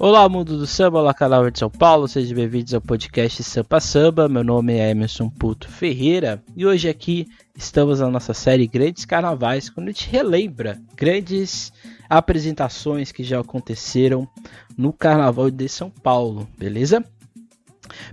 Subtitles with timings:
[0.00, 4.28] Olá, mundo do samba, olá, canal de São Paulo, sejam bem-vindos ao podcast Sampa Samba.
[4.28, 9.68] Meu nome é Emerson Puto Ferreira e hoje aqui estamos na nossa série Grandes Carnavais,
[9.68, 11.72] quando a gente relembra grandes
[12.08, 14.28] apresentações que já aconteceram
[14.76, 17.04] no Carnaval de São Paulo, beleza?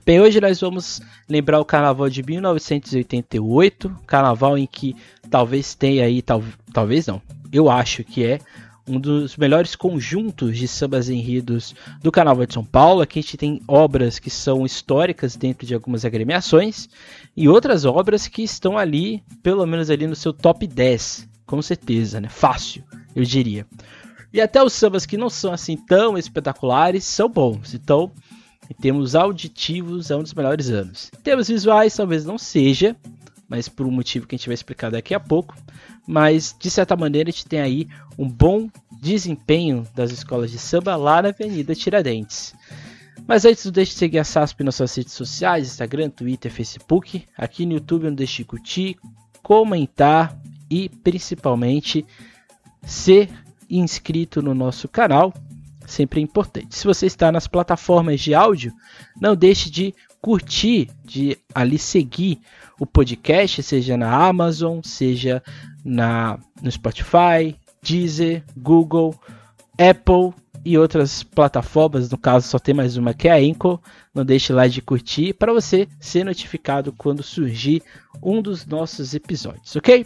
[0.03, 4.95] Bem, hoje nós vamos lembrar o Carnaval de 1988, Carnaval em que
[5.29, 6.43] talvez tenha aí, tal,
[6.73, 7.21] talvez não,
[7.53, 8.39] eu acho que é
[8.87, 13.01] um dos melhores conjuntos de sambas enredos do Carnaval de São Paulo.
[13.01, 16.87] Aqui a gente tem obras que são históricas dentro de algumas agremiações
[17.35, 22.21] e outras obras que estão ali, pelo menos ali no seu top 10, com certeza,
[22.21, 22.29] né?
[22.29, 22.83] Fácil,
[23.15, 23.65] eu diria.
[24.31, 27.73] E até os sambas que não são assim tão espetaculares são bons.
[27.73, 28.11] Então,
[28.69, 31.11] em termos auditivos, é um dos melhores anos.
[31.17, 32.95] Em termos visuais, talvez não seja,
[33.47, 35.55] mas por um motivo que a gente vai explicar daqui a pouco.
[36.07, 38.69] Mas de certa maneira a gente tem aí um bom
[39.01, 42.53] desempenho das escolas de samba lá na Avenida Tiradentes.
[43.27, 47.25] Mas antes, não deixe de seguir a SASP nas suas redes sociais, Instagram, Twitter, Facebook.
[47.35, 48.97] Aqui no YouTube, não deixe de curtir,
[49.41, 50.37] comentar
[50.69, 52.05] e principalmente
[52.83, 53.29] ser
[53.69, 55.33] inscrito no nosso canal.
[55.87, 56.75] Sempre é importante.
[56.75, 58.73] Se você está nas plataformas de áudio,
[59.19, 62.41] não deixe de curtir, de ali seguir
[62.79, 65.41] o podcast, seja na Amazon, seja
[65.83, 69.15] na, no Spotify, Deezer, Google,
[69.77, 72.09] Apple e outras plataformas.
[72.09, 73.79] No caso, só tem mais uma que é a Anchor.
[74.13, 77.83] Não deixe lá de curtir para você ser notificado quando surgir
[78.21, 80.05] um dos nossos episódios, ok?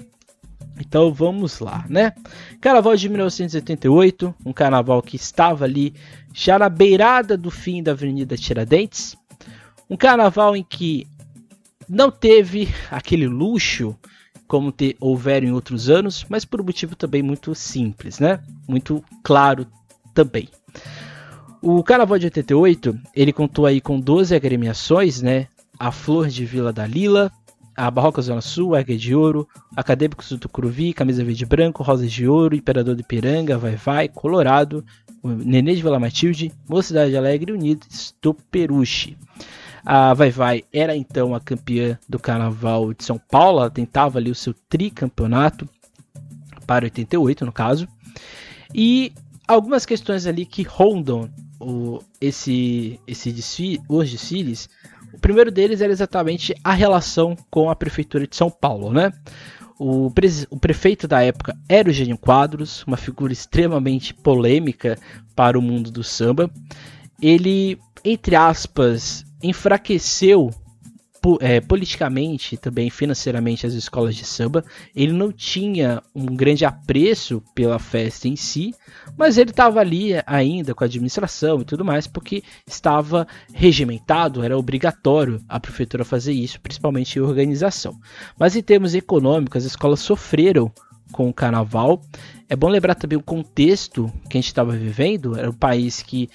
[0.80, 2.14] Então vamos lá, né?
[2.60, 5.94] Carnaval de 1988, um carnaval que estava ali
[6.34, 9.18] já na beirada do fim da Avenida Tiradentes.
[9.90, 11.08] Um carnaval em que
[11.90, 13.96] não teve aquele luxo
[14.48, 18.40] como te, houveram em outros anos, mas por um motivo também muito simples, né?
[18.68, 19.68] Muito claro
[20.14, 20.50] também.
[21.62, 25.48] O Carnaval de 88, ele contou aí com 12 agremiações, né?
[25.78, 27.32] A Flor de Vila da Lila,
[27.76, 32.12] a Barroca Zona Sul, Águia de Ouro, Acadêmicos do Tucuruvi, Camisa Verde e Branco, Rosas
[32.12, 34.84] de Ouro, Imperador de Piranga, Vai Vai, Colorado,
[35.24, 39.18] Nenê de Vila Matilde, Mocidade Alegre e Unidos do Peruche.
[39.92, 44.30] A Vai Vai era então a campeã do Carnaval de São Paulo, ela tentava ali
[44.30, 45.68] o seu tricampeonato
[46.68, 47.88] para 88 no caso.
[48.72, 49.12] E
[49.48, 51.28] algumas questões ali que rondam
[51.60, 54.70] o, esse, esse desfile, os desfiles.
[55.12, 59.12] O primeiro deles era exatamente a relação com a prefeitura de São Paulo, né?
[59.80, 65.00] O, pre o, prefeito da época era o Gênio Quadros, uma figura extremamente polêmica
[65.36, 66.48] para o mundo do samba.
[67.20, 70.52] Ele, entre aspas, enfraqueceu
[71.42, 74.64] é, politicamente também financeiramente as escolas de samba.
[74.96, 78.74] Ele não tinha um grande apreço pela festa em si,
[79.18, 84.58] mas ele estava ali ainda com a administração e tudo mais, porque estava regimentado, era
[84.58, 88.00] obrigatório a prefeitura fazer isso, principalmente em organização.
[88.38, 90.72] Mas em termos econômicos, as escolas sofreram
[91.12, 92.02] com o carnaval.
[92.48, 96.30] É bom lembrar também o contexto que a gente estava vivendo, era um país que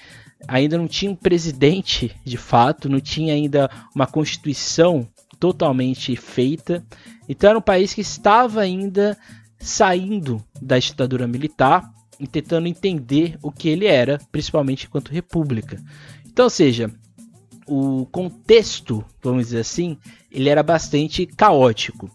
[0.47, 5.07] ainda não tinha um presidente de fato, não tinha ainda uma constituição
[5.39, 6.83] totalmente feita.
[7.27, 9.17] Então era um país que estava ainda
[9.59, 15.81] saindo da ditadura militar e tentando entender o que ele era, principalmente enquanto república.
[16.25, 16.91] Então, ou seja,
[17.67, 19.97] o contexto, vamos dizer assim,
[20.31, 22.09] ele era bastante caótico.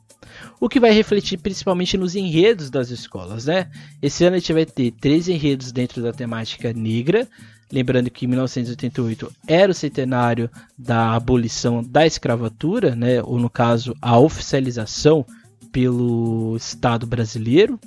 [0.60, 3.70] O que vai refletir principalmente nos enredos das escolas, né?
[4.00, 7.28] Esse ano a gente vai ter três enredos dentro da temática negra,
[7.72, 14.18] Lembrando que 1988 era o centenário da abolição da escravatura, né, ou no caso, a
[14.18, 15.24] oficialização
[15.70, 17.78] pelo Estado brasileiro.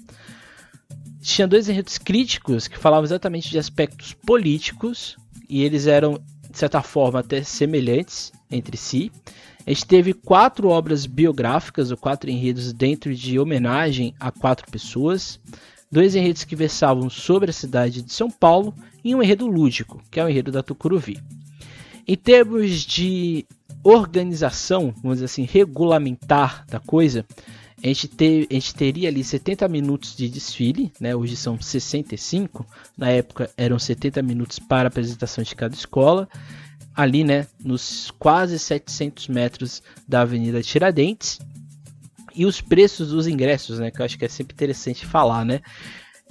[1.22, 5.18] Tinha dois enredos críticos que falavam exatamente de aspectos políticos
[5.50, 9.12] e eles eram, de certa forma, até semelhantes entre si.
[9.66, 15.40] A gente teve quatro obras biográficas, ou quatro enredos dentro de homenagem a quatro pessoas.
[15.94, 18.74] Dois enredos que versavam sobre a cidade de São Paulo
[19.04, 21.19] e um enredo lúdico, que é o enredo da Tucuruvi.
[22.07, 23.45] Em termos de
[23.84, 27.24] organização, vamos dizer assim, regulamentar da coisa,
[27.78, 31.16] a gente, ter, a gente teria ali 70 minutos de desfile, né?
[31.16, 32.66] hoje são 65,
[32.98, 36.28] na época eram 70 minutos para a apresentação de cada escola,
[36.95, 41.40] ali né, nos quase 700 metros da Avenida Tiradentes.
[42.35, 45.62] E os preços dos ingressos, né, que eu acho que é sempre interessante falar, né?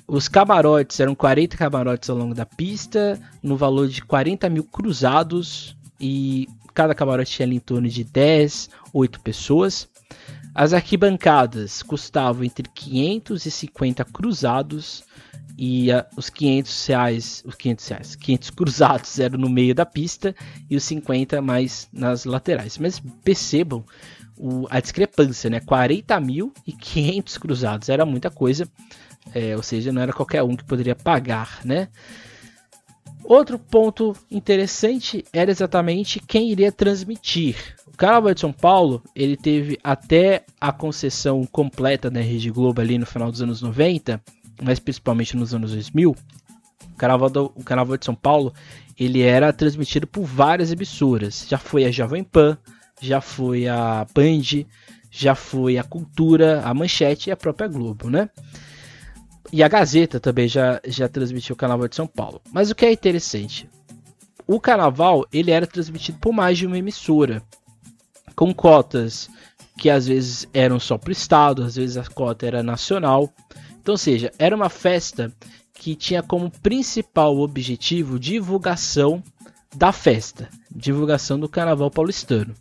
[0.07, 5.77] Os camarotes eram 40 camarotes ao longo da pista, no valor de 40 mil cruzados,
[6.01, 9.89] e cada camarote tinha ali em torno de 10, 8 pessoas.
[10.55, 15.05] As arquibancadas custavam entre 550 cruzados
[15.57, 20.35] e a, os 500 reais, os 500 reais, 500 cruzados eram no meio da pista
[20.69, 22.77] e os 50 mais nas laterais.
[22.77, 23.85] Mas percebam
[24.43, 25.61] o, a discrepância, né?
[25.61, 28.69] 40 mil e 500 cruzados era muita coisa,
[29.33, 31.89] é, ou seja, não era qualquer um que poderia pagar, né?
[33.23, 37.57] Outro ponto interessante era exatamente quem iria transmitir.
[37.87, 42.99] O Carnaval de São Paulo, ele teve até a concessão completa da Rede Globo ali
[42.99, 44.21] no final dos anos 90,
[44.61, 46.11] mas principalmente nos anos 2000.
[46.11, 48.53] O Carnaval, do, o Carnaval de São Paulo,
[48.99, 51.47] ele era transmitido por várias emissoras.
[51.49, 52.59] Já foi a Jovem Pan,
[53.03, 54.65] já foi a Band,
[55.11, 58.31] já foi a Cultura, a Manchete e a própria Globo, né?
[59.53, 62.41] E a Gazeta também já, já transmitiu o Carnaval de São Paulo.
[62.53, 63.69] Mas o que é interessante,
[64.47, 67.43] o Carnaval ele era transmitido por mais de uma emissora,
[68.37, 69.29] com cotas
[69.77, 73.33] que às vezes eram só para o estado, às vezes a cota era nacional.
[73.81, 75.33] Então, ou seja, era uma festa
[75.75, 79.23] que tinha como principal objetivo divulgação
[79.75, 82.55] da festa, divulgação do Carnaval paulistano.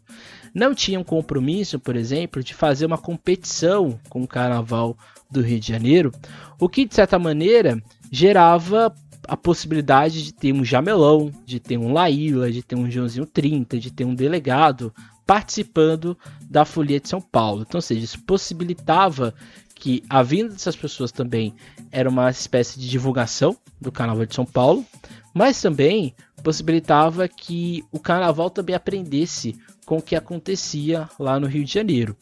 [0.53, 4.97] Não tinha um compromisso, por exemplo, de fazer uma competição com o Carnaval
[5.29, 6.11] do Rio de Janeiro,
[6.59, 7.81] o que de certa maneira
[8.11, 8.93] gerava
[9.27, 13.79] a possibilidade de ter um Jamelão, de ter um Laíla, de ter um Joãozinho 30,
[13.79, 14.93] de ter um delegado
[15.25, 16.17] participando
[16.49, 17.61] da Folia de São Paulo.
[17.61, 19.33] Então, ou seja, isso possibilitava
[19.73, 21.55] que a vinda dessas pessoas também
[21.91, 24.85] era uma espécie de divulgação do Carnaval de São Paulo,
[25.33, 29.55] mas também possibilitava que o Carnaval também aprendesse
[29.85, 32.15] com o que acontecia lá no Rio de Janeiro.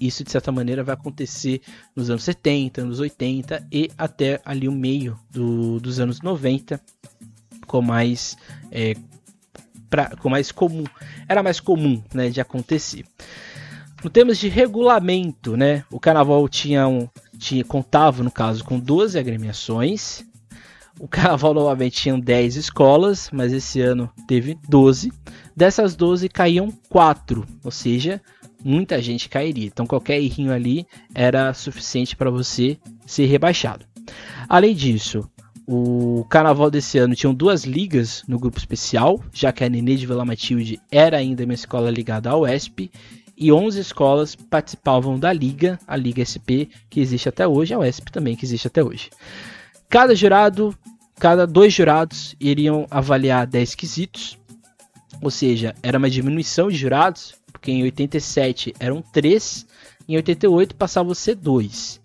[0.00, 1.60] Isso, de certa maneira, vai acontecer
[1.94, 6.80] nos anos 70, anos 80 e até ali o meio do, dos anos 90,
[7.66, 8.36] com mais,
[8.70, 8.94] é,
[9.88, 10.84] pra, com mais comum.
[11.28, 13.04] Era mais comum né, de acontecer.
[14.02, 17.08] No termos de regulamento, né, o carnaval tinha um,
[17.38, 20.24] tinha, contava, no caso, com 12 agremiações.
[21.00, 25.12] O carnaval novamente tinha 10 escolas, mas esse ano teve 12.
[25.56, 28.20] Dessas 12 caíam 4, ou seja,
[28.62, 29.66] muita gente cairia.
[29.66, 33.84] Então qualquer errinho ali era suficiente para você ser rebaixado.
[34.48, 35.28] Além disso,
[35.66, 40.06] o carnaval desse ano tinham duas ligas no grupo especial, já que a Nenê de
[40.06, 42.90] Vila Matilde era ainda uma escola ligada ao ESP,
[43.36, 48.12] e 11 escolas participavam da liga, a Liga SP, que existe até hoje, a UESP
[48.12, 49.10] também, que existe até hoje.
[49.88, 50.76] Cada jurado,
[51.18, 54.38] cada dois jurados iriam avaliar 10 quesitos,
[55.22, 59.66] ou seja, era uma diminuição de jurados, porque em 87 eram 3,
[60.08, 62.00] em 88 passavam a ser 2.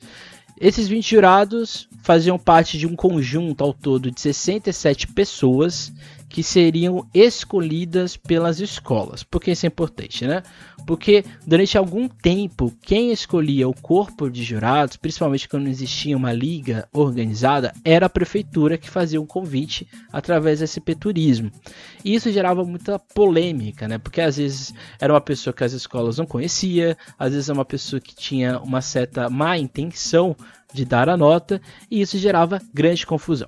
[0.59, 5.91] Esses 20 jurados faziam parte de um conjunto ao todo de 67 pessoas
[6.27, 9.23] que seriam escolhidas pelas escolas.
[9.23, 10.43] Por que isso é importante, né?
[10.89, 16.89] Porque durante algum tempo, quem escolhia o corpo de jurados, principalmente quando existia uma liga
[16.91, 21.51] organizada, era a prefeitura que fazia um convite através do SP Turismo.
[22.03, 23.99] E isso gerava muita polêmica, né?
[23.99, 27.65] Porque às vezes era uma pessoa que as escolas não conhecia, às vezes é uma
[27.65, 30.35] pessoa que tinha uma certa má intenção
[30.73, 33.47] de dar a nota, e isso gerava grande confusão.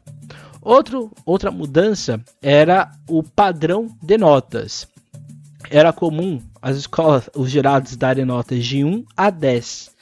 [0.61, 4.90] Outro, outra mudança era o padrão de notas.
[5.73, 9.95] Era comum as escolas, os jurados darem notas de 1 a 10.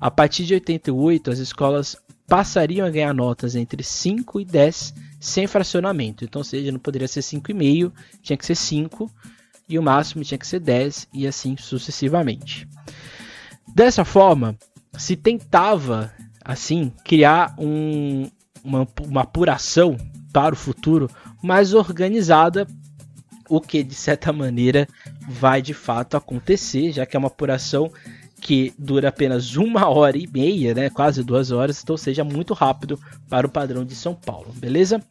[0.00, 1.96] A partir de 88, as escolas
[2.28, 6.24] passariam a ganhar notas entre 5 e 10 sem fracionamento.
[6.24, 7.92] Então, ou seja, não poderia ser 5,5,
[8.22, 9.10] tinha que ser 5
[9.68, 12.68] e o máximo tinha que ser 10 e assim sucessivamente.
[13.74, 14.56] Dessa forma,
[14.96, 16.12] se tentava
[16.44, 18.30] assim criar um,
[18.62, 19.96] uma, uma apuração
[20.32, 21.10] para o futuro
[21.42, 22.64] mais organizada,
[23.48, 24.86] o que de certa maneira
[25.28, 27.90] vai de fato acontecer, já que é uma apuração
[28.40, 33.00] que dura apenas uma hora e meia, né, quase duas horas, então seja muito rápido
[33.28, 35.02] para o padrão de São Paulo, beleza?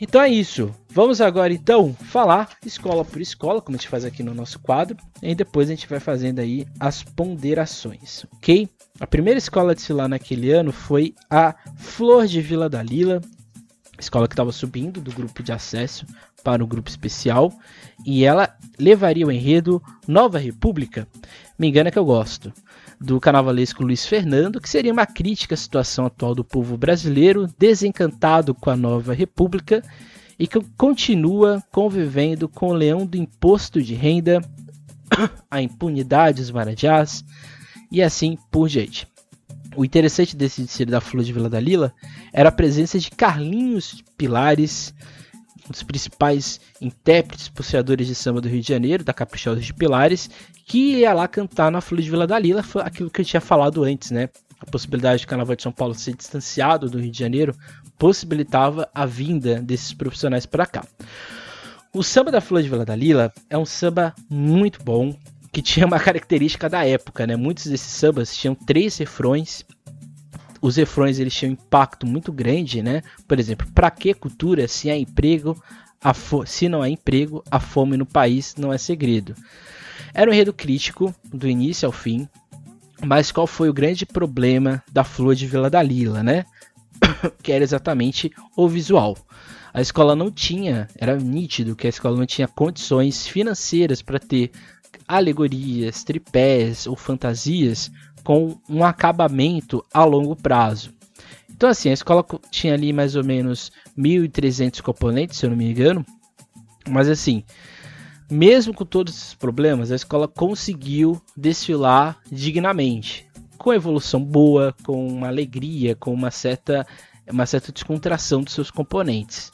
[0.00, 0.72] Então é isso.
[0.90, 4.96] Vamos agora então falar escola por escola, como a gente faz aqui no nosso quadro,
[5.22, 8.68] e depois a gente vai fazendo aí as ponderações, ok?
[9.00, 13.20] A primeira escola a desfilar naquele ano foi a Flor de Vila da Lila,
[13.98, 16.06] escola que estava subindo do grupo de acesso
[16.42, 17.52] para o grupo especial,
[18.04, 21.06] e ela levaria o enredo Nova República,
[21.58, 22.52] me engana que eu gosto,
[23.00, 28.54] do carnavalesco Luiz Fernando, que seria uma crítica à situação atual do povo brasileiro, desencantado
[28.54, 29.82] com a Nova República
[30.38, 34.40] e que continua convivendo com o leão do imposto de renda,
[35.50, 37.24] a impunidade, os marajás,
[37.90, 39.06] e assim por diante.
[39.76, 41.92] O interessante desse desfile da Flor de Vila da Lila
[42.32, 44.94] era a presença de Carlinhos Pilares,
[45.68, 50.30] um dos principais intérpretes puxadores de samba do Rio de Janeiro, da Caprichosa de Pilares,
[50.66, 53.40] que ia lá cantar na Flor de Vila da Lila, foi aquilo que eu tinha
[53.40, 54.28] falado antes, né?
[54.60, 57.54] a possibilidade do Carnaval de São Paulo ser distanciado do Rio de Janeiro,
[57.98, 60.84] possibilitava a vinda desses profissionais para cá.
[61.94, 65.16] O samba da Flor de Vila da Lila é um samba muito bom,
[65.52, 67.36] que tinha uma característica da época, né?
[67.36, 69.64] Muitos desses sambas tinham três refrões.
[70.60, 73.02] Os refrões eles tinham um impacto muito grande, né?
[73.26, 75.60] Por exemplo, para que cultura se há emprego,
[76.46, 79.34] se não há emprego, a fome no país não é segredo.
[80.14, 82.28] Era um enredo crítico do início ao fim,
[83.04, 86.44] mas qual foi o grande problema da Flor de Vila da Lila, né?
[87.42, 89.16] que era exatamente o visual.
[89.72, 94.50] A escola não tinha, era nítido que a escola não tinha condições financeiras para ter
[95.06, 97.90] alegorias, tripés ou fantasias
[98.22, 100.92] com um acabamento a longo prazo.
[101.50, 105.68] Então, assim, a escola tinha ali mais ou menos 1.300 componentes, se eu não me
[105.68, 106.06] engano.
[106.88, 107.42] Mas, assim,
[108.30, 115.26] mesmo com todos esses problemas, a escola conseguiu desfilar dignamente, com evolução boa, com uma
[115.26, 116.86] alegria, com uma certa,
[117.28, 119.50] uma certa descontração dos seus componentes.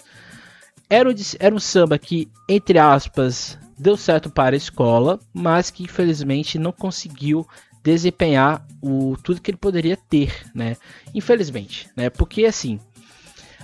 [0.90, 5.84] Era um, era um samba que, entre aspas, deu certo para a escola, mas que
[5.84, 7.46] infelizmente não conseguiu
[7.84, 10.76] desempenhar o tudo que ele poderia ter, né?
[11.14, 12.08] Infelizmente, né?
[12.08, 12.80] Porque assim,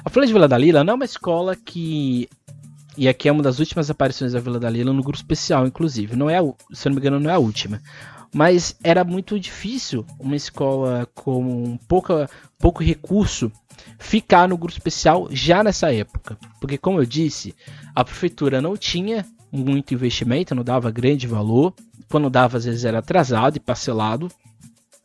[0.04, 2.28] a Folha de Vila da Lila não é uma escola que
[2.96, 6.16] e aqui é uma das últimas aparições da Vila da Lila no grupo especial, inclusive.
[6.16, 6.38] Não é,
[6.72, 7.80] se eu não me engano, não é a última.
[8.32, 13.50] Mas era muito difícil uma escola com pouca, pouco recurso
[13.98, 16.36] ficar no grupo especial já nessa época.
[16.60, 17.54] Porque, como eu disse,
[17.94, 21.74] a prefeitura não tinha muito investimento, não dava grande valor.
[22.08, 24.28] Quando dava, às vezes era atrasado e parcelado.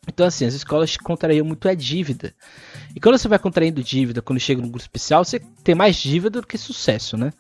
[0.08, 2.34] Então, assim, as escolas contraíam muito a dívida.
[2.96, 6.42] E quando você vai contraindo dívida, quando chega no grupo especial, você tem mais dívida
[6.42, 7.34] do que sucesso, né?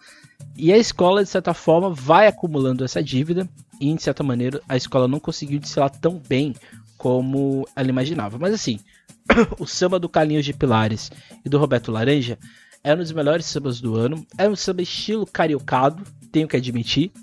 [0.57, 3.47] E a escola, de certa forma, vai acumulando essa dívida.
[3.79, 6.55] E, de certa maneira, a escola não conseguiu desfilar tão bem
[6.97, 8.37] como ela imaginava.
[8.39, 8.79] Mas, assim,
[9.59, 11.11] o samba do Carlinhos de Pilares
[11.43, 12.37] e do Roberto Laranja
[12.83, 14.25] é um dos melhores sambas do ano.
[14.37, 16.03] É um samba estilo cariocado,
[16.35, 17.13] tenho que admitir,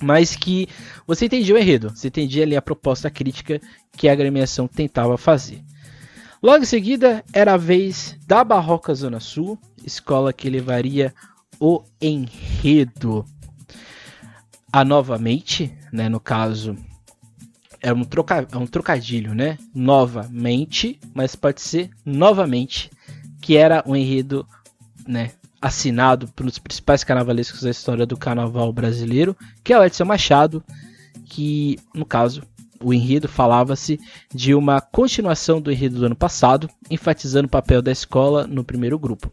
[0.00, 0.68] mas que
[1.04, 3.60] você entendia o enredo, você entendia ali a proposta crítica
[3.96, 5.60] que a agremiação tentava fazer.
[6.40, 11.12] Logo em seguida era a vez da Barroca Zona Sul, escola que levaria
[11.58, 13.24] o enredo
[14.72, 16.76] a novamente, né, no caso
[17.82, 19.58] é um, troca, é um trocadilho, né?
[19.74, 22.88] Novamente, mas pode ser novamente,
[23.42, 24.46] que era um enredo,
[25.06, 25.32] né,
[25.64, 30.62] assinado pelos principais carnavalescos da história do carnaval brasileiro, que é o Edson Machado,
[31.24, 32.42] que, no caso,
[32.82, 33.98] o enredo falava-se
[34.32, 38.98] de uma continuação do enredo do ano passado, enfatizando o papel da escola no primeiro
[38.98, 39.32] grupo.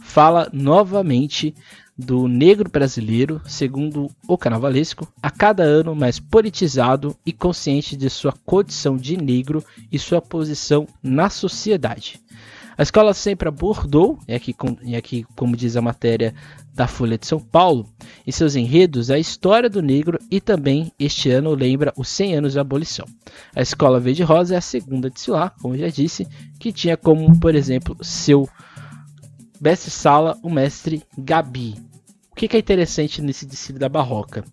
[0.00, 1.54] Fala novamente
[1.98, 8.32] do negro brasileiro, segundo o carnavalesco, a cada ano mais politizado e consciente de sua
[8.32, 12.18] condição de negro e sua posição na sociedade.
[12.78, 16.34] A escola sempre abordou, e aqui, e aqui como diz a matéria
[16.74, 17.88] da Folha de São Paulo,
[18.26, 22.54] em seus enredos a história do negro e também este ano lembra os 100 anos
[22.54, 23.06] da abolição.
[23.54, 26.28] A escola Verde Rosa é a segunda de Silá, como já disse,
[26.60, 28.46] que tinha como, por exemplo, seu
[29.58, 31.76] best-sala o mestre Gabi.
[32.30, 34.44] O que, que é interessante nesse desfile da Barroca?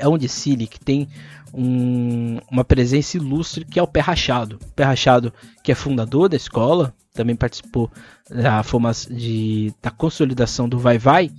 [0.00, 1.08] É um desfile que tem
[1.52, 4.58] um, uma presença ilustre que é o Pé Rachado.
[4.62, 7.90] O Pé Rachado, que é fundador da escola, também participou
[8.28, 8.62] da,
[9.10, 11.30] de, da consolidação do Vai Vai.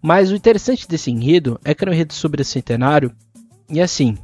[0.00, 3.10] Mas o interessante desse enredo é que era um enredo sobre o centenário.
[3.68, 4.18] E assim,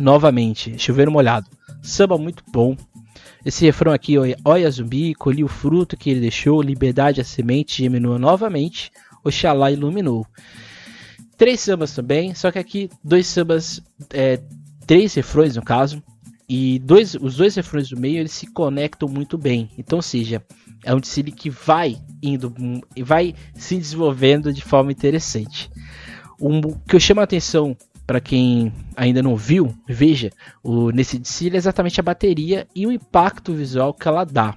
[0.00, 1.46] novamente, chover molhado.
[1.82, 2.76] Samba muito bom.
[3.44, 8.18] Esse refrão aqui, olha zumbi, colhi o fruto que ele deixou, liberdade a semente germinou
[8.18, 8.90] novamente,
[9.22, 10.26] Oxalá iluminou.
[11.38, 13.80] Três sambas também, só que aqui dois sambas,
[14.12, 14.40] é,
[14.86, 16.02] três refrões no caso,
[16.48, 19.70] e dois, os dois refrões do meio eles se conectam muito bem.
[19.78, 20.42] Então, ou seja,
[20.84, 22.52] é um desfile que vai indo
[22.96, 25.70] e vai se desenvolvendo de forma interessante.
[26.40, 30.30] O que eu chamo a atenção para quem ainda não viu, veja,
[30.62, 34.56] o, nesse desfile é exatamente a bateria e o impacto visual que ela dá.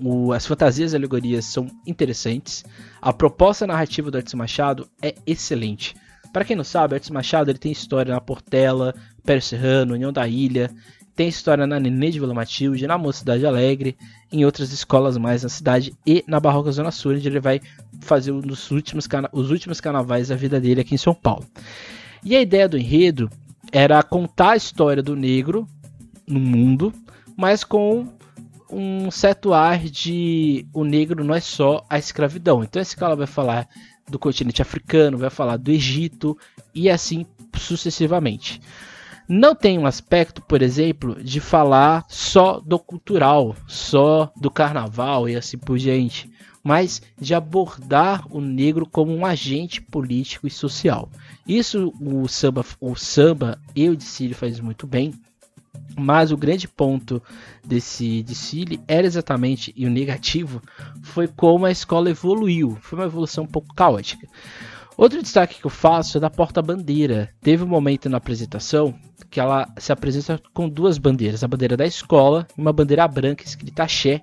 [0.00, 2.64] O, as fantasias e alegorias são interessantes.
[3.00, 5.96] A proposta narrativa do Artes Machado é excelente.
[6.32, 10.28] Para quem não sabe, Artes Machado ele tem história na Portela, Pério Serrano, União da
[10.28, 10.70] Ilha,
[11.18, 13.96] tem história na Nenê de Vila Matilde, na Mocidade Alegre,
[14.30, 17.60] em outras escolas mais na cidade e na Barroca Zona Sul, onde ele vai
[18.00, 21.44] fazer um dos últimos, os últimos carnavais da vida dele aqui em São Paulo.
[22.24, 23.28] E a ideia do enredo
[23.72, 25.66] era contar a história do negro
[26.24, 26.92] no mundo,
[27.36, 28.06] mas com
[28.70, 32.62] um certo ar de o negro não é só a escravidão.
[32.62, 33.68] Então essa escola vai falar
[34.08, 36.36] do continente africano, vai falar do Egito
[36.74, 38.60] e assim sucessivamente.
[39.28, 45.36] não tem um aspecto, por exemplo, de falar só do cultural, só do carnaval e
[45.36, 46.30] assim por diante,
[46.64, 51.10] mas de abordar o negro como um agente político e social.
[51.46, 53.98] Isso o samba, o samba e o
[54.34, 55.12] faz muito bem.
[55.96, 57.22] Mas o grande ponto
[57.64, 60.62] desse desfile era exatamente, e o negativo,
[61.02, 62.78] foi como a escola evoluiu.
[62.80, 64.26] Foi uma evolução um pouco caótica.
[64.96, 67.32] Outro destaque que eu faço é da porta-bandeira.
[67.40, 68.92] Teve um momento na apresentação
[69.30, 73.44] que ela se apresenta com duas bandeiras, a bandeira da escola e uma bandeira branca
[73.44, 74.20] escrita axé,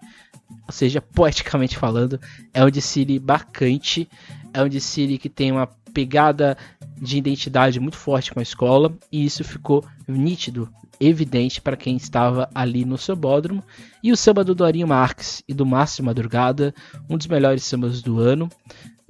[0.50, 2.20] ou seja, poeticamente falando,
[2.54, 4.10] é um desfile bacante,
[4.54, 6.58] é um desfile que tem uma pegada
[7.00, 12.50] de identidade muito forte com a escola e isso ficou nítido, evidente para quem estava
[12.54, 13.64] ali no sambódromo.
[14.04, 16.74] E o samba do Dorinho Marques e do Márcio Madrugada,
[17.10, 18.50] um dos melhores sambas do ano.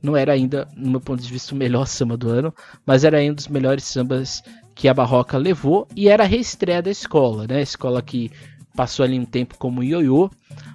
[0.01, 2.53] Não era ainda, no meu ponto de vista, o melhor samba do ano,
[2.85, 4.43] mas era um dos melhores sambas
[4.75, 7.57] que a Barroca levou e era a reestreia da escola, né?
[7.57, 8.29] A escola que
[8.75, 10.29] passou ali um tempo como ioiô,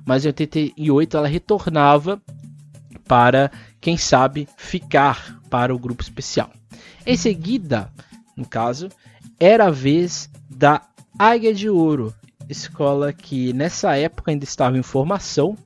[0.04, 2.20] mas em 88 ela retornava
[3.06, 6.50] para, quem sabe, ficar para o grupo especial.
[7.06, 7.92] Em seguida,
[8.36, 8.88] no caso,
[9.38, 10.82] era a vez da
[11.18, 12.14] Águia de Ouro,
[12.48, 15.56] escola que nessa época ainda estava em formação,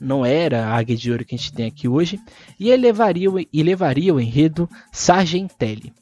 [0.00, 2.20] não era a Águia de Ouro que a gente tem aqui hoje,
[2.58, 5.92] e levaria, e levaria o enredo Sargentelli.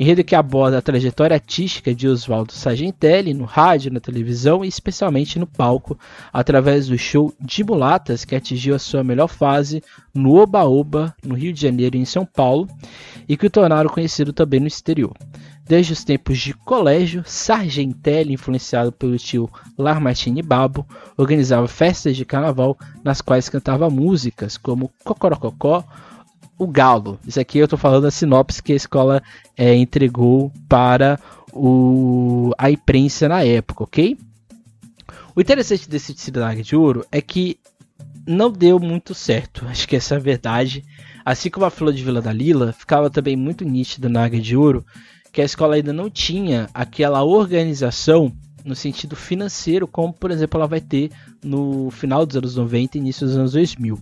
[0.00, 5.38] Enredo que aborda a trajetória artística de Oswaldo Sargentelli no rádio, na televisão e especialmente
[5.38, 5.98] no palco,
[6.32, 11.34] através do show de mulatas que atingiu a sua melhor fase no Oba Oba, no
[11.34, 12.66] Rio de Janeiro e em São Paulo,
[13.28, 15.12] e que o tornaram conhecido também no exterior.
[15.68, 22.74] Desde os tempos de colégio, Sargentelli, influenciado pelo tio Larmartini Babo, organizava festas de carnaval
[23.04, 25.84] nas quais cantava músicas como Cocorococó,
[26.60, 27.18] o Galo.
[27.26, 29.22] Isso aqui eu estou falando da sinopse que a escola
[29.56, 31.18] é, entregou para
[31.54, 34.18] o, a imprensa na época, ok?
[35.34, 37.58] O interessante desse Cidade de Ouro é que
[38.26, 39.64] não deu muito certo.
[39.68, 40.84] Acho que essa é a verdade.
[41.24, 44.54] Assim como a Flor de Vila da Lila, ficava também muito nítido na Águia de
[44.54, 44.84] Ouro
[45.32, 48.30] que a escola ainda não tinha aquela organização
[48.66, 51.10] no sentido financeiro, como por exemplo ela vai ter
[51.42, 53.98] no final dos anos 90 e início dos anos 2000.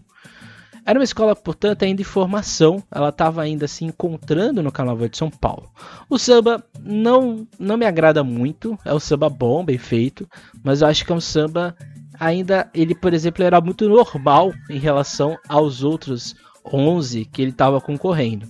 [0.88, 5.18] Era uma escola, portanto, ainda em formação, ela estava ainda se encontrando no Carnaval de
[5.18, 5.70] São Paulo.
[6.08, 10.26] O samba não, não me agrada muito, é um samba bom, bem feito,
[10.64, 11.76] mas eu acho que é um samba
[12.18, 17.82] ainda, ele por exemplo, era muito normal em relação aos outros 11 que ele estava
[17.82, 18.48] concorrendo.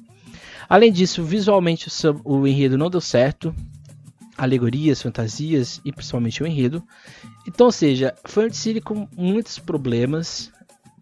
[0.69, 3.53] Além disso, visualmente o, samba, o enredo não deu certo,
[4.37, 6.85] alegorias, fantasias e principalmente o enredo.
[7.49, 10.53] Então, ou seja, foi um desfile com muitos problemas,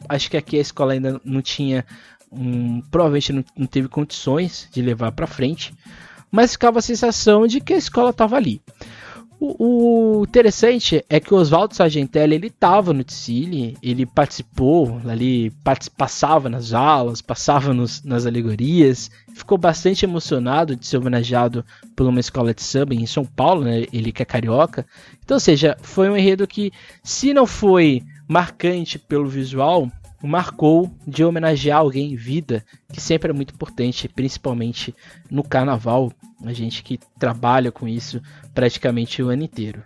[0.09, 1.85] acho que aqui a escola ainda não tinha,
[2.31, 5.75] um, provavelmente não, não teve condições de levar para frente,
[6.31, 8.61] mas ficava a sensação de que a escola estava ali.
[9.39, 15.53] O, o, interessante é que o Oswaldo Sargentelli ele estava no Tsili, ele participou ali,
[15.97, 21.63] passava nas aulas, passava nos, nas alegorias, ficou bastante emocionado de ser homenageado
[21.95, 23.85] por uma escola de samba em São Paulo, né?
[23.93, 24.87] ele que é carioca.
[25.23, 26.73] Então, ou seja, foi um enredo que,
[27.03, 29.91] se não foi marcante pelo visual,
[30.23, 34.95] marcou de homenagear alguém em vida, que sempre é muito importante, principalmente
[35.31, 36.13] no carnaval,
[36.45, 38.21] a gente que trabalha com isso
[38.55, 39.83] praticamente o ano inteiro.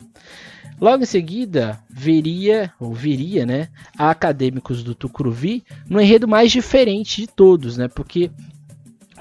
[0.81, 7.21] Logo em seguida, viria, ou viria, né, a Acadêmicos do Tucuruvi, no enredo mais diferente
[7.21, 8.31] de todos, né, porque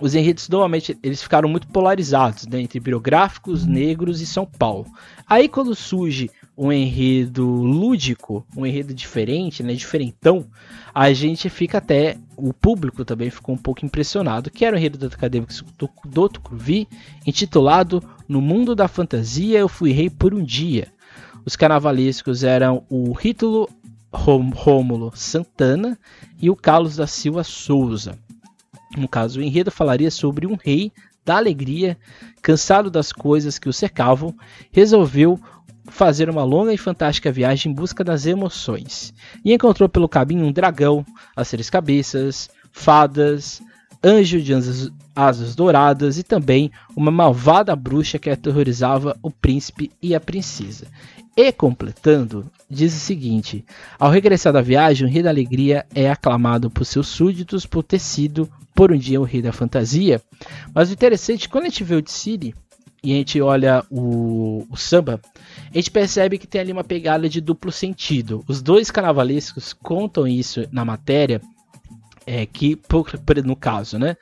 [0.02, 4.86] os enredos normalmente eles ficaram muito polarizados né, entre biográficos, negros e São Paulo.
[5.28, 10.46] Aí quando surge um enredo lúdico, um enredo diferente, né, diferentão,
[10.94, 14.98] a gente fica até, o público também ficou um pouco impressionado, que era o enredo
[14.98, 15.54] do acadêmico
[16.06, 16.86] do, Tucuruvi,
[17.26, 20.90] intitulado No Mundo da Fantasia Eu Fui Rei por um Dia.
[21.46, 23.70] Os carnavalescos eram o Rítolo
[24.12, 25.98] Rômulo Santana
[26.42, 28.20] e o Carlos da Silva Souza.
[28.98, 30.92] No caso, o enredo falaria sobre um rei
[31.24, 31.98] da alegria,
[32.42, 34.36] cansado das coisas que o cercavam,
[34.72, 35.40] resolveu
[35.90, 39.14] fazer uma longa e fantástica viagem em busca das emoções.
[39.44, 43.62] E encontrou pelo caminho um dragão, as três cabeças, fadas,
[44.04, 50.16] anjo de asas, asas douradas e também uma malvada bruxa que aterrorizava o príncipe e
[50.16, 50.88] a princesa.
[51.36, 53.64] E completando, diz o seguinte:
[53.98, 58.00] ao regressar da viagem, o rei da alegria é aclamado por seus súditos por ter
[58.00, 60.22] sido por um dia o rei da fantasia.
[60.74, 62.56] Mas o interessante, quando a gente vê o Tsiri,
[63.04, 65.20] e a gente olha o, o, samba,
[65.74, 68.44] a gente percebe que tem ali uma pegada de duplo sentido.
[68.48, 71.42] Os dois carnavalescos contam isso na matéria,
[72.26, 72.78] é, que
[73.44, 74.16] no caso, né?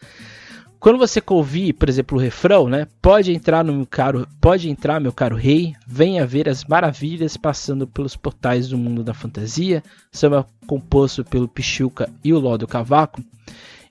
[0.80, 2.88] Quando você ouvir, por exemplo, o refrão, né?
[3.02, 7.88] Pode entrar no meu caro, pode entrar, meu caro rei, venha ver as maravilhas passando
[7.88, 13.24] pelos portais do mundo da fantasia, samba composto pelo Pichuca e o Ló do Cavaco.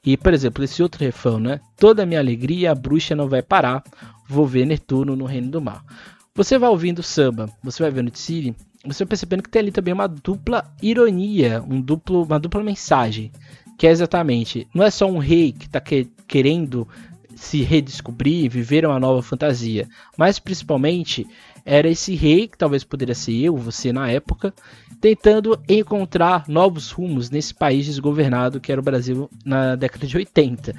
[0.07, 1.61] E, por exemplo, esse outro refrão, né?
[1.77, 3.83] Toda minha alegria, a bruxa não vai parar,
[4.29, 5.85] vou ver Netuno no reino do mar.
[6.33, 9.92] Você vai ouvindo samba, você vai vendo Tsiri, você vai percebendo que tem ali também
[9.92, 13.33] uma dupla ironia, um duplo, uma dupla mensagem
[13.77, 16.88] que é exatamente, não é só um rei que está que, querendo
[17.35, 21.27] se redescobrir, viver uma nova fantasia, mas principalmente
[21.64, 24.55] era esse rei, que talvez poderia ser eu, você na época,
[25.00, 30.74] tentando encontrar novos rumos nesse país desgovernado que era o Brasil na década de 80.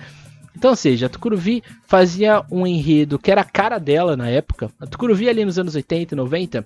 [0.56, 4.71] Então, ou seja, a Tucuruvi fazia um enredo que era a cara dela na época.
[4.80, 6.65] A Tucuruvi ali nos anos 80 e 90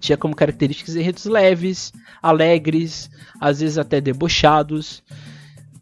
[0.00, 3.08] tinha como características enredos leves, alegres,
[3.40, 5.04] às vezes até debochados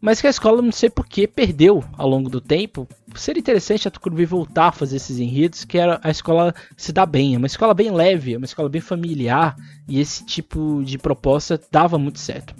[0.01, 2.87] mas que a escola não sei por que perdeu ao longo do tempo.
[3.15, 7.05] Seria interessante a Tucuruvi voltar a fazer esses enredos, que era a escola se dá
[7.05, 9.55] bem, é uma escola bem leve, é uma escola bem familiar,
[9.87, 12.55] e esse tipo de proposta dava muito certo.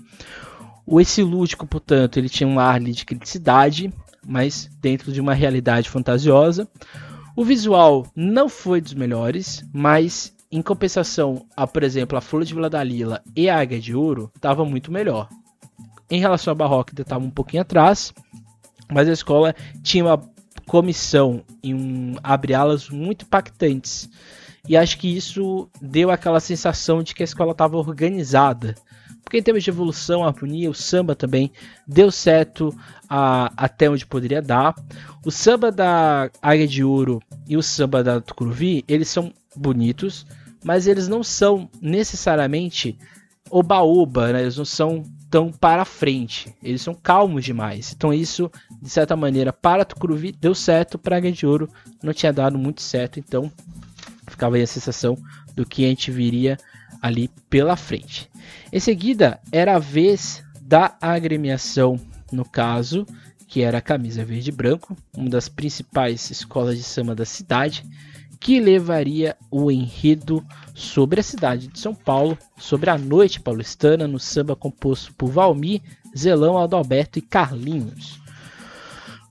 [0.86, 3.91] O esse lúdico, portanto, ele tinha um ar de criticidade,
[4.25, 6.67] mas dentro de uma realidade fantasiosa.
[7.36, 12.54] O visual não foi dos melhores, mas em compensação a, por exemplo, a Flor de
[12.54, 15.30] Vila da Lila e a Águia de Ouro, estava muito melhor.
[16.12, 18.13] Em relação à Barroca, ainda estava um pouquinho atrás,
[18.91, 20.21] mas a escola tinha uma
[20.67, 24.10] comissão e um abre-alas muito impactantes.
[24.67, 28.76] E acho que isso deu aquela sensação de que a escola estava organizada.
[29.24, 31.50] Porque em termos de evolução, harmonia, o samba também
[31.88, 32.76] deu certo
[33.10, 34.76] a, até onde poderia dar.
[35.26, 40.26] O samba da Águia de Ouro e o samba da Tucuruvi, eles são bonitos,
[40.62, 42.97] mas eles não são necessariamente
[43.50, 44.41] oba-oba, né?
[44.41, 46.54] eles não são tão para frente.
[46.62, 47.94] Eles são calmos demais.
[47.96, 51.70] Então isso, de certa maneira, para Tucuruvi deu certo, para Águia de Ouro
[52.04, 53.17] não tinha dado muito certo.
[53.17, 53.50] Então
[54.28, 55.17] ficava aí a sensação
[55.56, 56.58] do que a gente viria
[57.02, 58.30] ali pela frente.
[58.72, 62.00] Em seguida, era a vez da agremiação,
[62.32, 63.06] no caso,
[63.48, 67.86] que era a Camisa Verde e Branco, uma das principais escolas de samba da cidade,
[68.41, 74.19] que levaria o enredo sobre a cidade de São Paulo, sobre a noite paulistana, no
[74.19, 75.80] samba composto por Valmir,
[76.17, 78.19] Zelão, Adalberto e Carlinhos.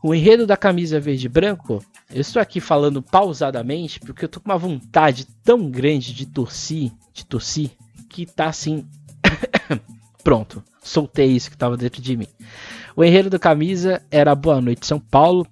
[0.01, 4.41] O enredo da camisa verde e branco, eu estou aqui falando pausadamente porque eu tô
[4.41, 7.71] com uma vontade tão grande de torcer, de torcer,
[8.09, 8.87] que tá assim.
[10.23, 12.29] Pronto, soltei isso que estava dentro de mim.
[12.95, 15.45] O enredo da camisa era Boa Noite São Paulo,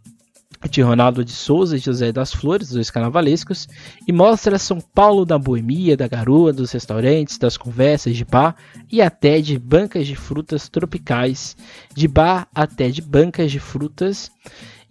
[0.66, 3.68] de Ronaldo de Souza e José das Flores, dois carnavalescos,
[4.06, 8.56] e mostra São Paulo da boemia, da garoa, dos restaurantes, das conversas de bar
[8.90, 11.56] e até de bancas de frutas tropicais,
[11.94, 14.30] de bar até de bancas de frutas.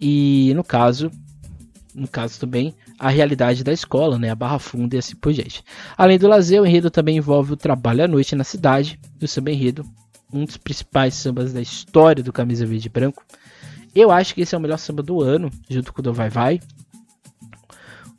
[0.00, 1.10] E no caso,
[1.94, 5.62] no caso também a realidade da escola, né, a barra funda e assim por diante.
[5.96, 9.50] Além do lazer, o enredo também envolve o trabalho à noite na cidade, e samba
[9.50, 9.84] enredo,
[10.32, 13.24] um dos principais sambas da história do Camisa Verde e Branco,
[13.94, 16.30] eu acho que esse é o melhor samba do ano, junto com o do Vai
[16.30, 16.60] Vai.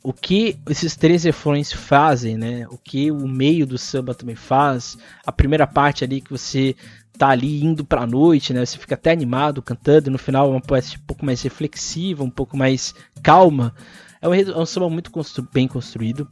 [0.02, 2.66] O que esses três refrões fazem, né?
[2.70, 4.96] O que o meio do samba também faz.
[5.26, 6.74] A primeira parte ali que você
[7.18, 8.64] tá ali indo pra noite, né?
[8.64, 12.24] Você fica até animado cantando, e no final é uma poesia um pouco mais reflexiva,
[12.24, 13.74] um pouco mais calma.
[14.22, 16.26] É um, é um samba muito constru bem construído.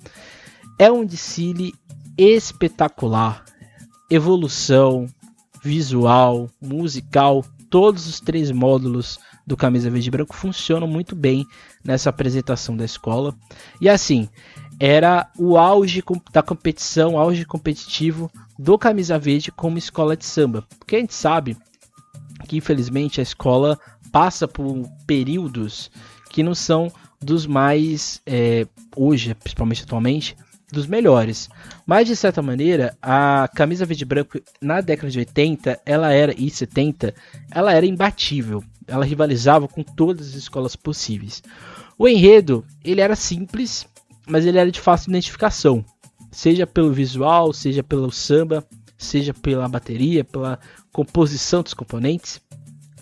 [0.78, 1.74] É um desfile
[2.16, 3.44] espetacular.
[4.10, 5.06] Evolução,
[5.62, 11.46] visual, musical, todos os três módulos do Camisa Verde e Branco funcionam muito bem
[11.84, 13.34] nessa apresentação da escola.
[13.80, 14.28] E assim,
[14.78, 16.02] era o auge
[16.32, 20.64] da competição, auge competitivo do Camisa Verde como escola de samba.
[20.78, 21.56] Porque a gente sabe
[22.46, 23.78] que infelizmente a escola
[24.12, 25.90] passa por períodos
[26.30, 30.36] que não são dos mais, é, hoje, principalmente atualmente,
[30.72, 31.48] dos melhores.
[31.86, 36.34] Mas de certa maneira, a camisa verde e branco na década de 80, ela era
[36.36, 37.14] e 70,
[37.50, 41.42] ela era imbatível ela rivalizava com todas as escolas possíveis.
[41.98, 43.86] O enredo, ele era simples,
[44.26, 45.84] mas ele era de fácil identificação,
[46.32, 48.64] seja pelo visual, seja pelo samba,
[48.96, 50.58] seja pela bateria, pela
[50.90, 52.40] composição dos componentes.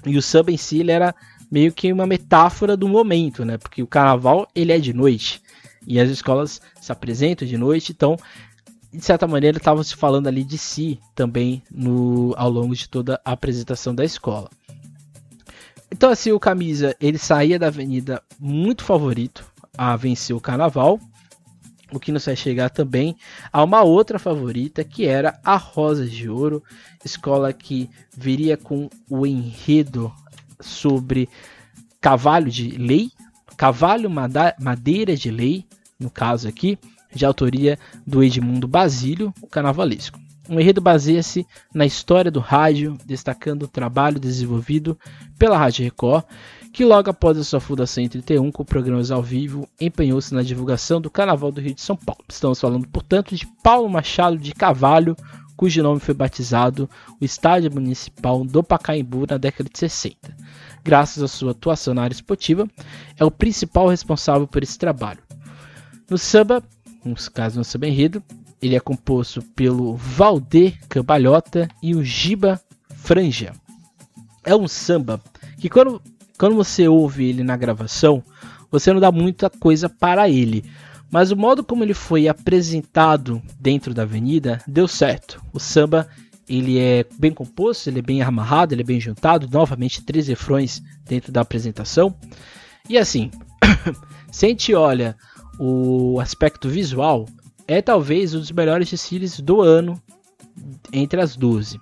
[0.05, 1.15] E o samba em si ele era
[1.51, 3.57] meio que uma metáfora do momento, né?
[3.57, 5.41] Porque o carnaval ele é de noite
[5.87, 8.17] e as escolas se apresentam de noite, então
[8.93, 13.21] de certa maneira estavam se falando ali de si também no ao longo de toda
[13.25, 14.49] a apresentação da escola.
[15.91, 19.47] Então, assim, o Camisa, ele saía da avenida muito favorito
[19.77, 20.99] a vencer o Carnaval.
[21.93, 23.17] O que nos vai chegar também
[23.53, 26.63] a uma outra favorita, que era a Rosas de Ouro,
[27.05, 30.13] escola que viria com o enredo
[30.61, 31.29] sobre
[32.01, 33.11] Cavalho de Lei,
[33.57, 35.65] Cavalho Madeira de Lei,
[35.99, 36.79] no caso aqui,
[37.15, 40.19] de autoria do Edmundo Basílio, o carnavalesco.
[40.49, 44.97] O enredo baseia-se na história do rádio, destacando o trabalho desenvolvido
[45.37, 46.25] pela Rádio Record,
[46.73, 51.01] que logo após a sua fundação em 31, com programas ao vivo, empenhou-se na divulgação
[51.01, 52.23] do Carnaval do Rio de São Paulo.
[52.29, 55.17] Estamos falando, portanto, de Paulo Machado de Cavalho,
[55.57, 56.89] cujo nome foi batizado
[57.21, 60.17] o Estádio Municipal do Pacaembu na década de 60.
[60.85, 62.69] Graças à sua atuação na área esportiva,
[63.19, 65.26] é o principal responsável por esse trabalho.
[66.09, 66.63] No samba,
[67.05, 68.23] nos casos no samba enredo,
[68.63, 72.61] ele é composto pelo Valdir Cambalhota e o Giba
[72.95, 73.53] Franja.
[74.45, 75.21] É um samba
[75.59, 76.01] que quando,
[76.39, 78.23] quando você ouve ele na gravação,
[78.71, 80.65] você não dá muita coisa para ele.
[81.11, 85.43] Mas o modo como ele foi apresentado dentro da avenida deu certo.
[85.53, 86.09] O samba
[86.49, 89.49] ele é bem composto, ele é bem amarrado, ele é bem juntado.
[89.51, 92.15] Novamente, três refrões dentro da apresentação.
[92.89, 93.31] E assim,
[94.31, 95.17] se a gente olha
[95.59, 97.27] o aspecto visual,
[97.67, 100.01] é talvez um dos melhores desfiles do ano
[100.93, 101.81] entre as 12.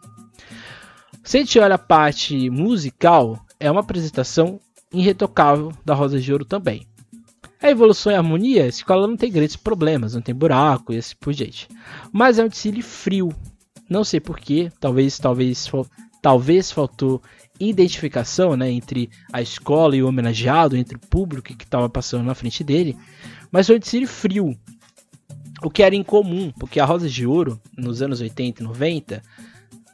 [1.23, 4.61] Se a gente olha a parte musical, é uma apresentação
[4.93, 6.87] irretocável da Rosa de Ouro também.
[7.61, 10.99] A evolução e a harmonia, a escola não tem grandes problemas, não tem buraco e
[10.99, 11.67] assim por diante.
[12.13, 13.35] Mas é um desfile frio.
[13.89, 15.71] Não sei porquê, talvez, talvez,
[16.21, 17.23] talvez faltou
[17.59, 22.35] identificação né, entre a escola e o homenageado, entre o público que estava passando na
[22.35, 22.97] frente dele.
[23.55, 24.59] Mas foi um desfile frio,
[25.63, 29.23] o que era incomum, porque a Rosa de Ouro, nos anos 80 e 90,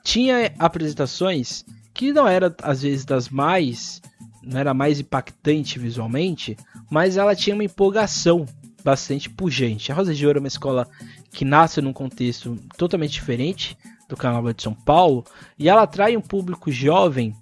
[0.03, 4.01] tinha apresentações que não era às vezes das mais,
[4.43, 6.57] não era mais impactante visualmente,
[6.91, 8.47] mas ela tinha uma empolgação
[8.83, 9.93] bastante pujante.
[9.93, 10.89] A Rosa de Ouro é uma escola
[11.31, 13.77] que nasce num contexto totalmente diferente
[14.09, 15.23] do Carnaval de São Paulo
[15.59, 17.37] e ela atrai um público jovem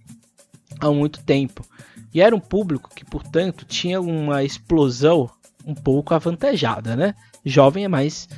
[0.81, 1.64] há muito tempo.
[2.12, 5.31] E era um público que, portanto, tinha uma explosão
[5.68, 7.14] um pouco avantajada, né?
[7.44, 8.28] jovem é mais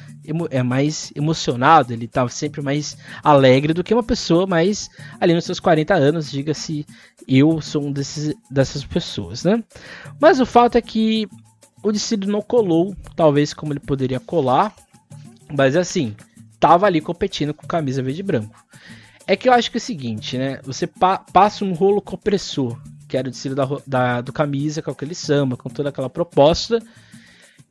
[0.50, 4.88] é mais emocionado, ele tá sempre mais alegre do que uma pessoa mais
[5.18, 6.86] ali nos seus 40 anos, diga-se,
[7.26, 9.64] eu sou um desses, dessas pessoas, né?
[10.20, 11.26] Mas o fato é que
[11.82, 14.74] o descido não colou, talvez como ele poderia colar,
[15.52, 16.14] mas assim,
[16.60, 18.54] tava ali competindo com camisa verde e branco.
[19.26, 20.60] É que eu acho que é o seguinte, né?
[20.64, 24.90] Você pa passa um rolo compressor, que era o descido da, da, do camisa, com
[24.90, 26.78] aquele samba, com toda aquela proposta,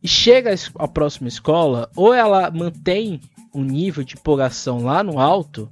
[0.07, 3.19] chega à próxima escola, ou ela mantém
[3.53, 5.69] um nível de empolgação lá no alto,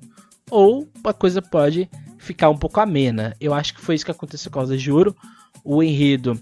[0.50, 3.36] ou a coisa pode ficar um pouco amena.
[3.40, 5.16] Eu acho que foi isso que aconteceu com a Rosa de Ouro.
[5.64, 6.40] O enredo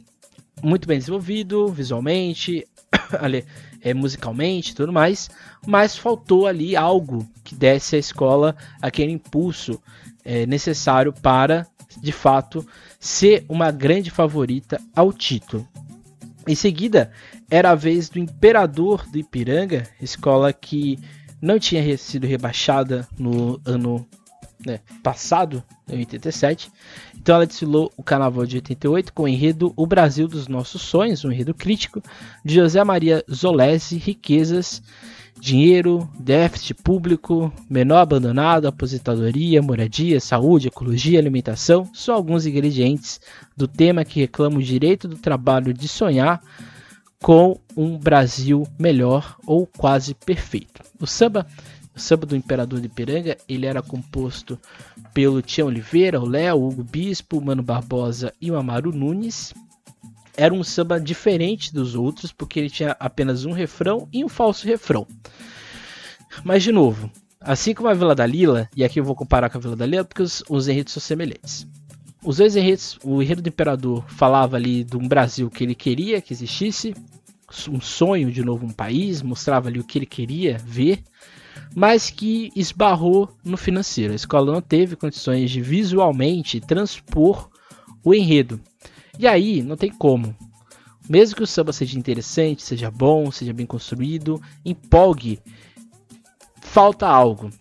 [0.64, 2.66] muito bem desenvolvido, visualmente,
[3.20, 3.46] ali,
[3.82, 5.30] é, musicalmente tudo mais,
[5.66, 9.80] mas faltou ali algo que desse à escola aquele impulso
[10.24, 11.68] é, necessário para,
[12.02, 12.66] de fato,
[13.00, 15.68] ser uma grande favorita ao título.
[16.48, 17.12] Em seguida,
[17.50, 21.00] era a vez do Imperador do Ipiranga, escola que
[21.42, 24.08] não tinha sido rebaixada no ano
[24.66, 26.72] né, passado, em 87.
[27.16, 31.24] Então ela desfilou o Carnaval de 88 com o enredo O Brasil dos Nossos Sonhos,
[31.24, 32.02] um enredo crítico,
[32.44, 34.82] de José Maria Zolese, Riquezas,
[35.40, 43.20] Dinheiro, Déficit Público, Menor Abandonado, Aposentadoria, Moradia, Saúde, Ecologia, Alimentação, são alguns ingredientes
[43.56, 46.42] do tema que reclama o direito do trabalho de sonhar
[47.26, 50.84] com um Brasil melhor ou quase perfeito.
[51.02, 51.44] O samba,
[51.96, 54.60] o samba do Imperador de Ipiranga, ele era composto
[55.12, 59.56] pelo Tião Oliveira, o Léo, o Hugo Bispo, Mano Barbosa e o Amaro Nunes.
[60.38, 64.68] Era um samba diferente dos outros, porque ele tinha apenas um refrão e um falso
[64.68, 65.08] refrão.
[66.44, 67.10] Mas, de novo,
[67.42, 69.88] assim como a Vila da Lila, e aqui eu vou comparar com a Vila da
[69.88, 71.66] Lila, porque os, os enredos são semelhantes.
[72.26, 76.20] Os dois enredos, o enredo do Imperador falava ali de um Brasil que ele queria
[76.20, 76.96] que existisse,
[77.70, 81.04] um sonho de novo um país, mostrava ali o que ele queria ver,
[81.76, 84.12] mas que esbarrou no financeiro.
[84.12, 87.48] A escola não teve condições de visualmente transpor
[88.04, 88.60] o enredo.
[89.20, 90.36] E aí não tem como.
[91.08, 95.40] Mesmo que o samba seja interessante, seja bom, seja bem construído, empolgue,
[96.60, 97.52] falta algo.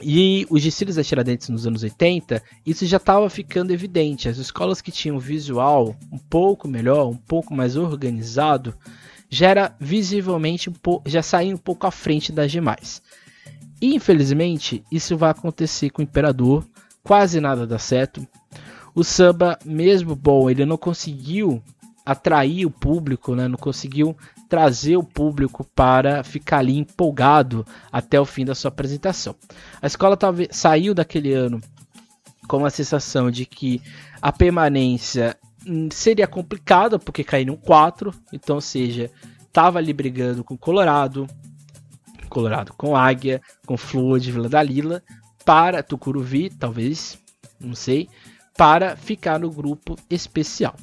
[0.00, 4.28] E os desfiles da Tiradentes nos anos 80, isso já estava ficando evidente.
[4.28, 8.74] As escolas que tinham visual um pouco melhor, um pouco mais organizado,
[9.28, 13.02] já era visivelmente um pouco, já saía um pouco à frente das demais.
[13.80, 16.64] E, infelizmente, isso vai acontecer com o Imperador.
[17.02, 18.26] Quase nada dá certo.
[18.94, 21.62] O samba, mesmo bom, ele não conseguiu
[22.04, 23.46] atrair o público, né?
[23.46, 24.16] não conseguiu
[24.48, 29.34] trazer o público para ficar ali empolgado até o fim da sua apresentação.
[29.80, 31.60] A escola talvez saiu daquele ano
[32.48, 33.82] com a sensação de que
[34.22, 39.10] a permanência hum, seria complicado porque caíram quatro, então, ou seja,
[39.52, 41.26] tava ali brigando com Colorado,
[42.28, 45.02] Colorado com Águia, com Flor de Vila da Lila,
[45.44, 47.18] para Tucuruvi, talvez,
[47.60, 48.08] não sei,
[48.56, 50.74] para ficar no grupo especial.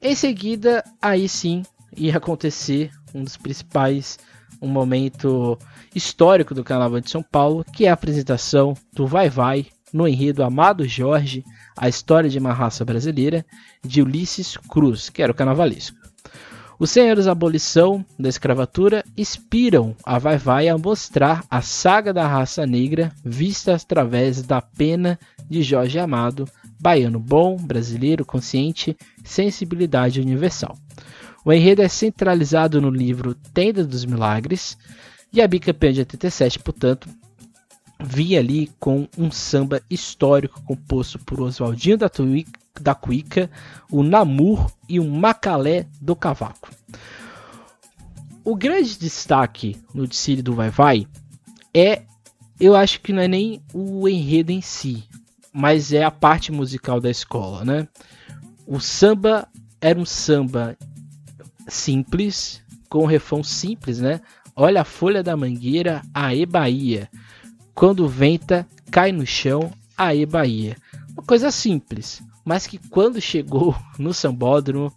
[0.00, 1.62] Em seguida, aí sim
[1.96, 4.18] ia acontecer um dos principais,
[4.60, 5.56] um momento
[5.94, 10.42] histórico do Carnaval de São Paulo, que é a apresentação do Vai Vai no enredo
[10.42, 11.44] Amado Jorge,
[11.76, 13.46] a história de uma raça brasileira,
[13.84, 15.96] de Ulisses Cruz, que era o carnavalesco.
[16.78, 22.26] Os senhores da abolição da escravatura inspiram a Vai Vai a mostrar a saga da
[22.26, 25.16] raça negra vista através da pena
[25.48, 26.48] de Jorge Amado,
[26.80, 30.76] baiano bom, brasileiro, consciente, sensibilidade universal.
[31.44, 34.78] O enredo é centralizado no livro Tenda dos Milagres
[35.32, 37.08] e a bicampeã de 87, portanto,
[38.02, 42.10] vinha ali com um samba histórico composto por Oswaldinho da,
[42.80, 43.50] da Cuica,
[43.90, 46.70] o Namur e o Macalé do Cavaco.
[48.42, 51.06] O grande destaque no desfile do Vai Vai
[51.74, 52.02] é,
[52.60, 55.04] eu acho que não é nem o enredo em si,
[55.52, 57.88] mas é a parte musical da escola, né?
[58.66, 59.48] O samba
[59.80, 60.76] era um samba
[61.68, 64.20] simples, com refrão simples, né?
[64.56, 67.08] Olha a folha da mangueira, aê Bahia.
[67.74, 70.76] Quando venta, cai no chão, aê Bahia.
[71.12, 74.92] Uma coisa simples, mas que quando chegou no Sambódromo,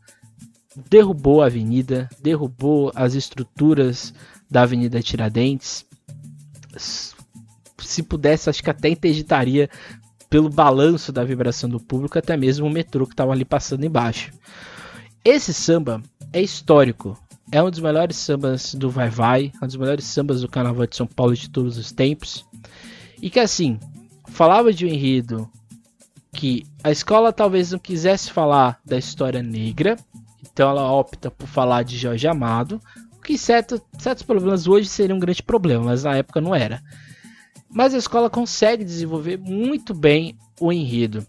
[0.89, 4.13] derrubou a avenida, derrubou as estruturas
[4.49, 5.85] da Avenida Tiradentes.
[7.79, 9.69] Se pudesse, acho que até interditaria
[10.29, 14.31] pelo balanço da vibração do público, até mesmo o metrô que estava ali passando embaixo.
[15.29, 17.21] Esse samba é histórico.
[17.51, 20.95] É um dos melhores sambas do Vai Vai, um dos melhores sambas do Carnaval de
[20.95, 22.45] São Paulo de todos os tempos.
[23.21, 23.77] E que assim,
[24.29, 25.45] falava de um enredo
[26.31, 29.97] que a escola talvez não quisesse falar da história negra,
[30.41, 32.79] então ela opta por falar de Jorge Amado,
[33.17, 36.81] o que certo, certos problemas hoje seriam um grande problema, mas na época não era.
[37.69, 41.27] Mas a escola consegue desenvolver muito bem o enredo.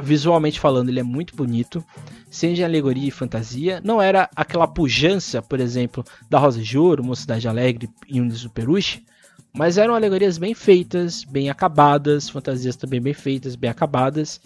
[0.00, 1.84] Visualmente falando, ele é muito bonito,
[2.30, 3.80] seja alegoria e fantasia.
[3.84, 8.50] Não era aquela pujança, por exemplo, da Rosa de Ouro, Mocidade Alegre e Unis do
[8.50, 9.04] Peruche,
[9.52, 14.40] mas eram alegorias bem feitas, bem acabadas, fantasias também bem feitas, bem acabadas.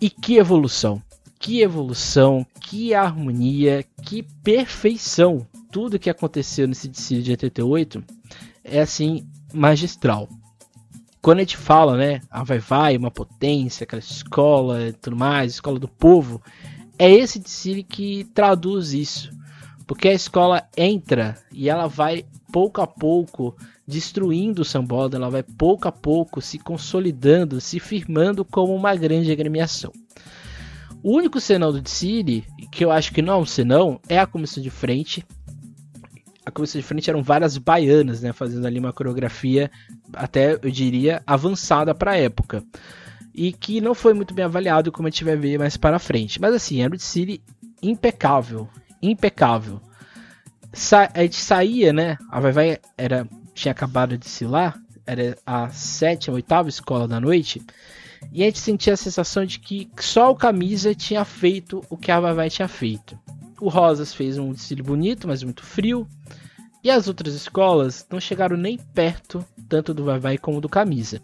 [0.00, 1.02] E que evolução!
[1.40, 5.46] Que evolução, que harmonia, que perfeição!
[5.70, 8.04] Tudo que aconteceu nesse desfile de 88
[8.64, 10.28] é assim magistral.
[11.20, 15.78] Quando a gente fala, né, a Vai Vai, uma potência, aquela escola tudo mais, escola
[15.78, 16.40] do povo,
[16.98, 19.30] é esse desfile que traduz isso.
[19.86, 25.42] Porque a escola entra e ela vai pouco a pouco destruindo o sambódromo, ela vai
[25.42, 29.90] pouco a pouco se consolidando, se firmando como uma grande agremiação.
[31.02, 34.26] O único senão do desfile, que eu acho que não é um senão, é a
[34.26, 35.24] comissão de frente,
[36.48, 39.70] a comissão de frente eram várias baianas, né, fazendo ali uma coreografia
[40.14, 42.64] até eu diria avançada para a época.
[43.34, 46.40] E que não foi muito bem avaliado, como a gente vai ver mais para frente.
[46.40, 47.42] Mas assim, era um desfile
[47.82, 48.66] impecável,
[49.02, 49.78] impecável.
[50.72, 52.16] Sa a gente saía, né?
[52.30, 57.62] A Vai Vai era, tinha acabado de desfilar, era a sétima, oitava escola da noite.
[58.32, 62.10] E a gente sentia a sensação de que só o camisa tinha feito o que
[62.10, 63.18] a Vai Vai tinha feito.
[63.60, 66.06] O Rosas fez um desfile bonito, mas muito frio.
[66.82, 71.20] E as outras escolas não chegaram nem perto tanto do Vai Vai como do Camisa.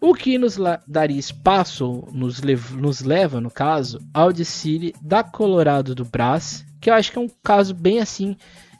[0.00, 5.94] O que nos daria espaço, nos, lev nos leva, no caso, ao desfile da Colorado
[5.94, 8.34] do Brás, que eu acho que é um caso bem assim,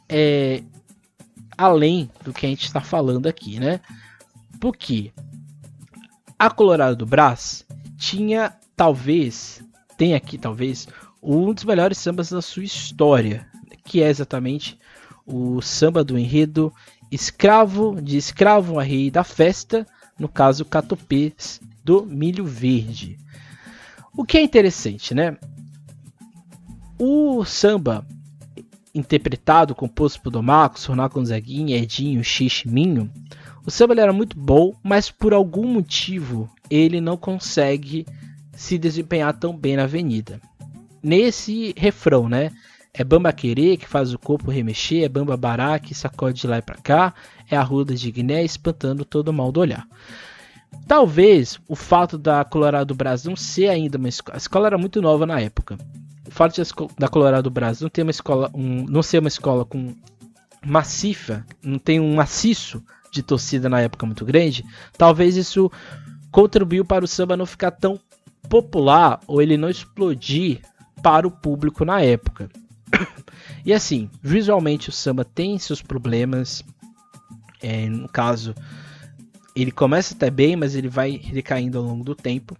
[0.09, 0.63] é,
[1.55, 3.79] além do que a gente está falando aqui, né?
[4.59, 5.11] Porque
[6.39, 7.63] a Colorado do Brás
[7.97, 9.63] tinha, talvez,
[9.95, 10.87] tem aqui talvez,
[11.21, 13.45] um dos melhores sambas da sua história,
[13.85, 14.79] que é exatamente
[15.25, 16.73] o samba do enredo
[17.11, 19.85] Escravo de Escravo a Rei da Festa,
[20.17, 23.17] no caso Catopês do Milho Verde.
[24.15, 25.37] O que é interessante, né?
[26.97, 28.05] O samba
[28.93, 33.11] interpretado, composto por Domacos, Ronaldo Gonzaguinha, Edinho, Xixi, Minho,
[33.65, 38.05] o samba era muito bom, mas por algum motivo ele não consegue
[38.53, 40.41] se desempenhar tão bem na avenida
[41.01, 42.51] nesse refrão, né?
[42.93, 46.57] É Bamba Querer que faz o corpo remexer, é Bamba Bará que sacode de lá
[46.57, 47.13] e pra cá,
[47.49, 49.87] é a Ruda de Guiné espantando todo mal do olhar.
[50.87, 54.77] Talvez o fato da Colorado do Brasil não ser ainda uma escola, a escola era
[54.77, 55.77] muito nova na época.
[56.27, 56.61] O fato
[56.97, 59.95] da Colorado do Brasil não ter uma escola, um, não ser uma escola com
[60.65, 64.63] macifa, não tem um maciço de torcida na época muito grande,
[64.97, 65.71] talvez isso
[66.31, 67.99] contribuiu para o samba não ficar tão
[68.49, 70.61] popular ou ele não explodir
[71.01, 72.49] para o público na época.
[73.65, 76.63] e assim, visualmente o samba tem seus problemas.
[77.61, 78.55] É, no caso,
[79.55, 82.57] ele começa até bem, mas ele vai recaindo ao longo do tempo.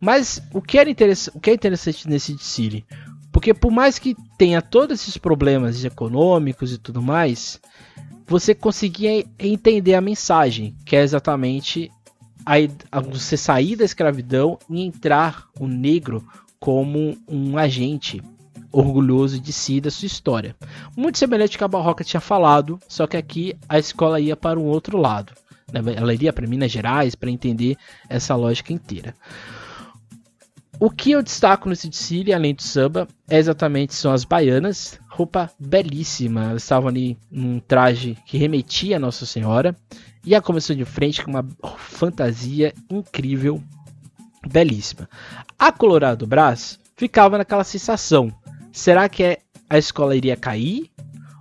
[0.00, 2.84] Mas o que, era o que é interessante nesse City?
[3.32, 7.60] Porque por mais que tenha todos esses problemas econômicos e tudo mais,
[8.26, 11.90] você conseguia entender a mensagem, que é exatamente
[12.44, 12.54] a,
[12.90, 16.26] a, você sair da escravidão e entrar o negro
[16.66, 18.20] como um agente
[18.72, 20.56] orgulhoso de si da sua história.
[20.96, 24.58] Muito semelhante ao que a Barroca tinha falado, só que aqui a escola ia para
[24.58, 25.32] um outro lado.
[25.72, 27.76] Ela iria para Minas Gerais para entender
[28.08, 29.14] essa lógica inteira.
[30.80, 35.48] O que eu destaco nesse desfile, além do samba, é exatamente são as baianas, roupa
[35.60, 36.46] belíssima.
[36.46, 39.76] Elas estavam ali num traje que remetia a Nossa Senhora
[40.24, 41.46] e a comissão de frente com uma
[41.78, 43.62] fantasia incrível,
[44.46, 45.08] belíssima.
[45.58, 48.32] A Colorado Brás ficava naquela sensação:
[48.72, 49.38] será que
[49.68, 50.90] a escola iria cair?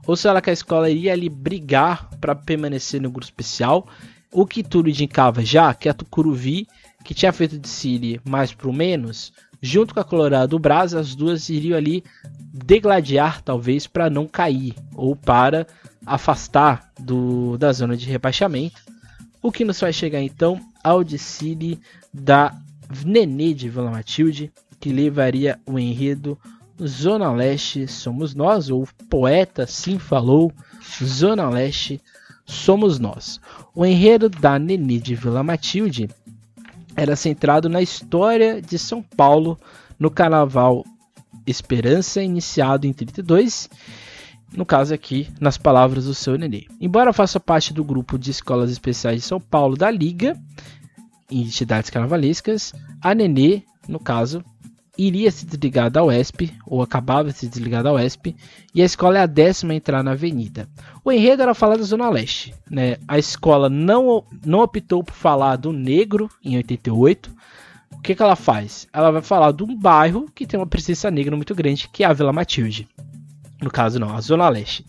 [0.07, 3.87] Ou será que a escola iria ali brigar para permanecer no grupo especial?
[4.31, 6.67] O que tudo indicava já que a Tucuruvi
[7.05, 9.31] que tinha feito de Siri mais pro menos,
[9.61, 12.03] junto com a Colorado Brás, as duas iriam ali
[12.51, 15.67] degladiar, talvez, para não cair ou para
[16.05, 18.81] afastar do, da zona de rebaixamento.
[19.41, 21.79] O que nos vai chegar então ao desfile
[22.11, 22.57] da
[23.03, 26.37] Nenê de Vila Matilde, que levaria o enredo
[26.83, 30.51] Zona Leste Somos Nós, ou Poeta Sim Falou,
[31.03, 32.01] Zona Leste
[32.45, 33.39] Somos Nós.
[33.73, 36.09] O enredo da Nenê de Vila Matilde
[36.95, 39.59] era centrado na história de São Paulo
[39.99, 40.85] no Carnaval
[41.45, 43.69] Esperança, iniciado em 32,
[44.55, 46.65] no caso aqui, nas palavras do seu Nenê.
[46.79, 50.39] Embora faça parte do grupo de escolas especiais de São Paulo da Liga,
[51.29, 54.43] entidades carnavalescas, a Nenê, no caso,
[54.97, 58.35] iria se desligar da UESP, ou acabava de se desligar da UESP,
[58.73, 60.67] e a escola é a décima a entrar na avenida.
[61.03, 62.53] O enredo era falar da Zona Leste.
[62.69, 62.97] Né?
[63.07, 67.33] A escola não, não optou por falar do negro em 88.
[67.91, 68.87] O que, que ela faz?
[68.93, 72.07] Ela vai falar de um bairro que tem uma presença negra muito grande, que é
[72.07, 72.87] a Vila Matilde.
[73.61, 74.85] No caso, não, a Zona Leste.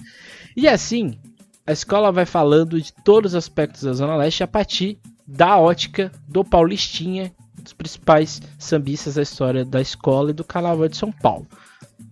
[0.57, 1.19] E assim,
[1.67, 6.13] a escola vai falando de todos os aspectos da Zona Leste a partir da ótica
[6.29, 11.47] do Paulistinha, dos principais sambistas da história da escola e do Carnaval de São Paulo.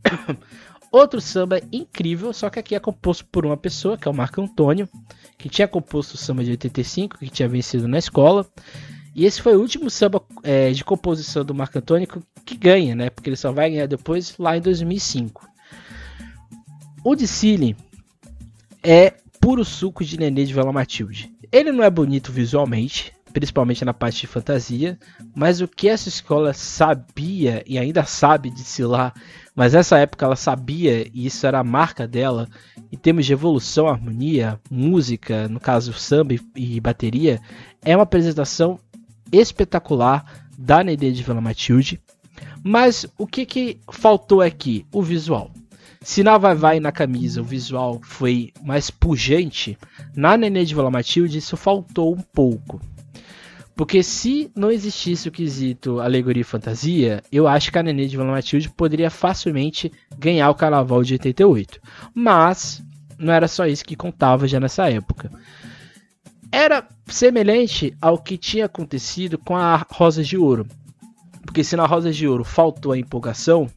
[0.91, 4.41] Outro samba incrível, só que aqui é composto por uma pessoa, que é o Marco
[4.41, 4.89] Antônio,
[5.37, 8.47] que tinha composto o samba de 85, que tinha vencido na escola.
[9.15, 12.07] E esse foi o último samba é, de composição do Marco Antônio
[12.45, 13.11] que ganha, né?
[13.11, 15.49] Porque ele só vai ganhar depois lá em 2005.
[17.05, 17.77] O de Cine
[18.83, 21.34] é puro suco de Nenê de Vela Matilde.
[21.55, 24.99] Ele não é bonito visualmente, principalmente na parte de fantasia,
[25.37, 29.15] mas o que essa escola sabia e ainda sabe de lá,
[29.55, 32.49] mas nessa época ela sabia e isso era a marca dela,
[32.91, 37.41] em termos de evolução, harmonia, música, no caso samba e bateria,
[37.83, 38.77] é uma apresentação
[39.31, 40.25] espetacular
[40.59, 42.01] da Nedê de Vila Matilde.
[42.65, 44.85] Mas o que, que faltou aqui?
[44.91, 45.53] O visual.
[46.05, 49.79] Se na Vai Vai na camisa o visual foi mais pujante,
[50.15, 52.79] na Nenê de Vila Matilde isso faltou um pouco.
[53.75, 58.19] Porque se não existisse o quesito alegoria e fantasia, eu acho que a Nenê de
[58.19, 61.81] Vila Matilde poderia facilmente ganhar o carnaval de 88.
[62.15, 62.85] Mas
[63.19, 65.31] não era só isso que contava já nessa época.
[66.53, 70.67] Era semelhante ao que tinha acontecido com a Rosa de Ouro.
[71.47, 73.71] Porque se na Rosa de Ouro faltou a empolgação,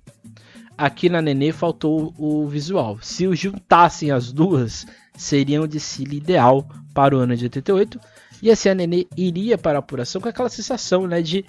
[0.78, 3.00] aqui na Nenê faltou o visual.
[3.02, 8.00] Se juntassem as duas, seria um desfile ideal para o ano de 88
[8.42, 11.44] e assim a Nenê iria para a apuração com aquela sensação, né, de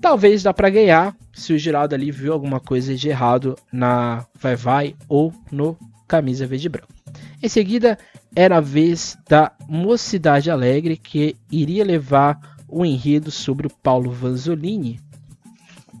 [0.00, 4.56] talvez dá para ganhar se o jurado ali viu alguma coisa de errado na Vai
[4.56, 6.92] Vai ou no Camisa Verde Branco.
[7.42, 7.98] Em seguida,
[8.34, 12.38] era a vez da Mocidade Alegre, que iria levar
[12.68, 15.00] o enredo sobre o Paulo Vanzolini.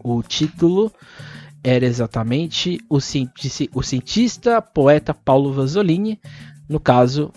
[0.02, 0.92] O título
[1.62, 6.20] era exatamente o cientista, o cientista poeta Paulo Vanzolini,
[6.68, 7.32] no caso,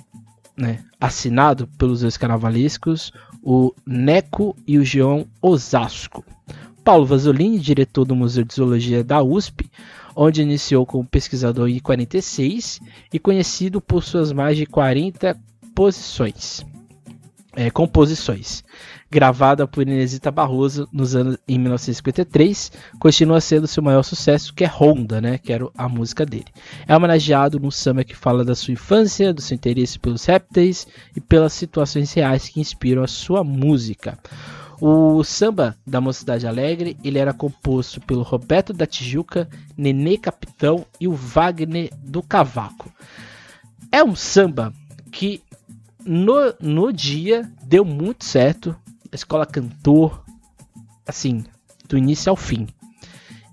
[0.58, 3.12] né, assinado pelos dois carnavalescos,
[3.42, 6.24] o Neco e o João Osasco.
[6.84, 9.70] Paulo Vasolini, diretor do Museu de Zoologia da USP,
[10.16, 15.38] onde iniciou como pesquisador em 46 e conhecido por suas mais de 40
[15.74, 16.66] posições,
[17.56, 18.64] é, composições
[19.14, 24.68] gravada por Inesita Barroso nos anos em 1953, continua sendo seu maior sucesso, que é
[24.68, 26.48] Honda, né, que era a música dele.
[26.88, 31.22] É homenageado no samba que fala da sua infância, do seu interesse pelos répteis e
[31.22, 34.18] pelas situações reais que inspiram a sua música.
[34.82, 39.48] O samba da Mocidade Alegre ele era composto pelo Roberto da Tijuca,
[39.78, 42.92] Nenê Capitão e o Wagner do Cavaco.
[43.92, 44.74] É um samba
[45.12, 45.44] que
[46.04, 48.76] no, no dia deu muito certo.
[49.14, 50.12] A escola cantou
[51.08, 51.46] assim,
[51.88, 52.68] do início ao fim.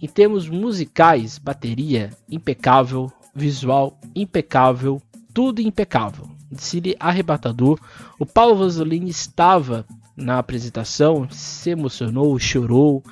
[0.01, 5.03] Em termos musicais, bateria impecável, visual impecável,
[5.35, 6.27] tudo impecável.
[6.51, 7.79] Desfile arrebatador.
[8.19, 9.85] O Paulo Vasolini estava
[10.17, 13.05] na apresentação, se emocionou, chorou.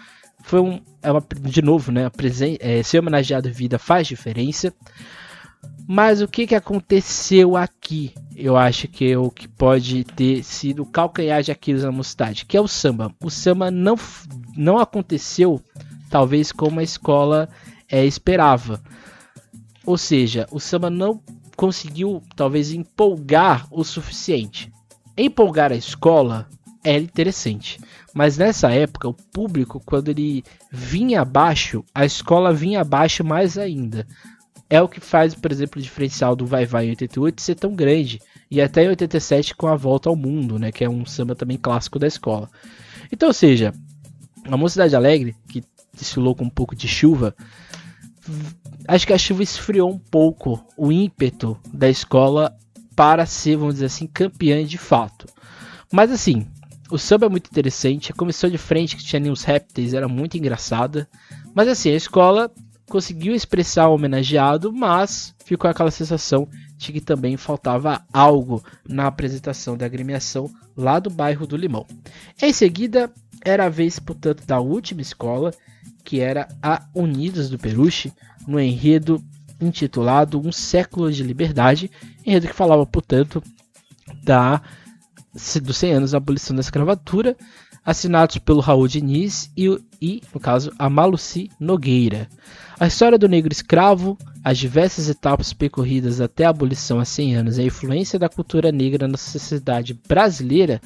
[0.42, 2.10] Foi um, é uma, de novo, né?
[2.60, 4.72] É, ser homenageado vida faz diferença.
[5.90, 8.12] Mas o que, que aconteceu aqui?
[8.36, 12.44] Eu acho que é o que pode ter sido o calcanhar de Aquiles na mocidade,
[12.44, 13.10] que é o samba.
[13.24, 13.96] O samba não,
[14.54, 15.62] não aconteceu,
[16.10, 17.48] talvez, como a escola
[17.90, 18.82] é, esperava.
[19.86, 21.22] Ou seja, o samba não
[21.56, 24.70] conseguiu, talvez, empolgar o suficiente.
[25.16, 26.46] Empolgar a escola
[26.84, 27.80] é interessante.
[28.12, 34.06] Mas nessa época, o público, quando ele vinha abaixo, a escola vinha abaixo mais ainda.
[34.70, 37.74] É o que faz, por exemplo, o diferencial do Vai Vai em 88 ser tão
[37.74, 38.20] grande.
[38.50, 40.70] E até em 87 com a Volta ao Mundo, né?
[40.70, 42.50] Que é um samba também clássico da escola.
[43.10, 43.72] Então, ou seja,
[44.44, 47.34] a Mocidade Alegre, que desfilou com um pouco de chuva,
[48.86, 52.56] acho que a chuva esfriou um pouco o ímpeto da escola
[52.94, 55.26] para ser, vamos dizer assim, campeã de fato.
[55.90, 56.46] Mas assim,
[56.90, 60.08] o samba é muito interessante, a comissão de frente que tinha ali os répteis era
[60.08, 61.08] muito engraçada.
[61.54, 62.50] Mas assim, a escola
[62.88, 69.76] conseguiu expressar o homenageado, mas ficou aquela sensação de que também faltava algo na apresentação
[69.76, 71.86] da agremiação lá do bairro do Limão.
[72.40, 73.12] Em seguida,
[73.44, 75.52] era a vez, portanto, da última escola,
[76.04, 78.12] que era a Unidos do Peruche,
[78.46, 79.22] no enredo
[79.60, 81.90] intitulado Um Século de Liberdade,
[82.24, 83.42] enredo que falava, portanto,
[84.22, 84.62] da
[85.62, 87.36] dos 100 anos da abolição da escravatura,
[87.88, 89.66] assinados pelo Raul Diniz e,
[89.98, 92.28] e no caso, a Maluci Nogueira.
[92.78, 97.56] A história do negro escravo, as diversas etapas percorridas até a abolição há 100 anos
[97.56, 100.82] e a influência da cultura negra na sociedade brasileira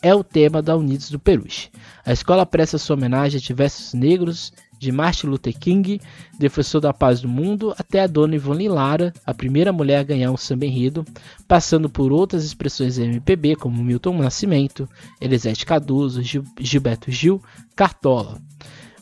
[0.00, 1.68] é o tema da Unidos do Peruche.
[2.06, 6.00] A escola presta sua homenagem a diversos negros, de Martin Luther King,
[6.38, 10.30] defensor da paz do mundo, até a dona Ivone Lara, a primeira mulher a ganhar
[10.30, 11.04] um samba enredo,
[11.48, 14.88] passando por outras expressões MPB como Milton Nascimento,
[15.20, 17.42] Elisete Cardoso, Gil, Gilberto Gil,
[17.74, 18.40] Cartola.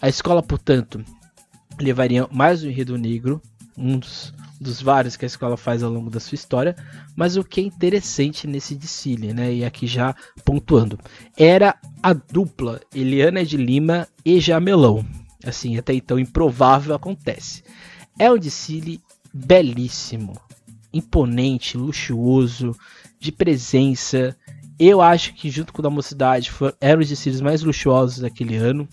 [0.01, 1.05] A escola, portanto,
[1.81, 3.41] levaria mais um enredo negro,
[3.77, 6.77] um dos, dos, vários que a escola faz ao longo da sua história,
[7.17, 10.15] mas o que é interessante nesse desfile, né, e aqui já
[10.45, 10.99] pontuando,
[11.37, 15.05] era a dupla Eliana de Lima e Jamelão.
[15.45, 17.63] Assim, até então improvável acontece.
[18.19, 19.01] É um desfile
[19.33, 20.33] belíssimo,
[20.93, 22.77] imponente, luxuoso,
[23.19, 24.37] de presença.
[24.79, 28.89] Eu acho que junto com o da mocidade eram os desfiles mais luxuosos daquele ano.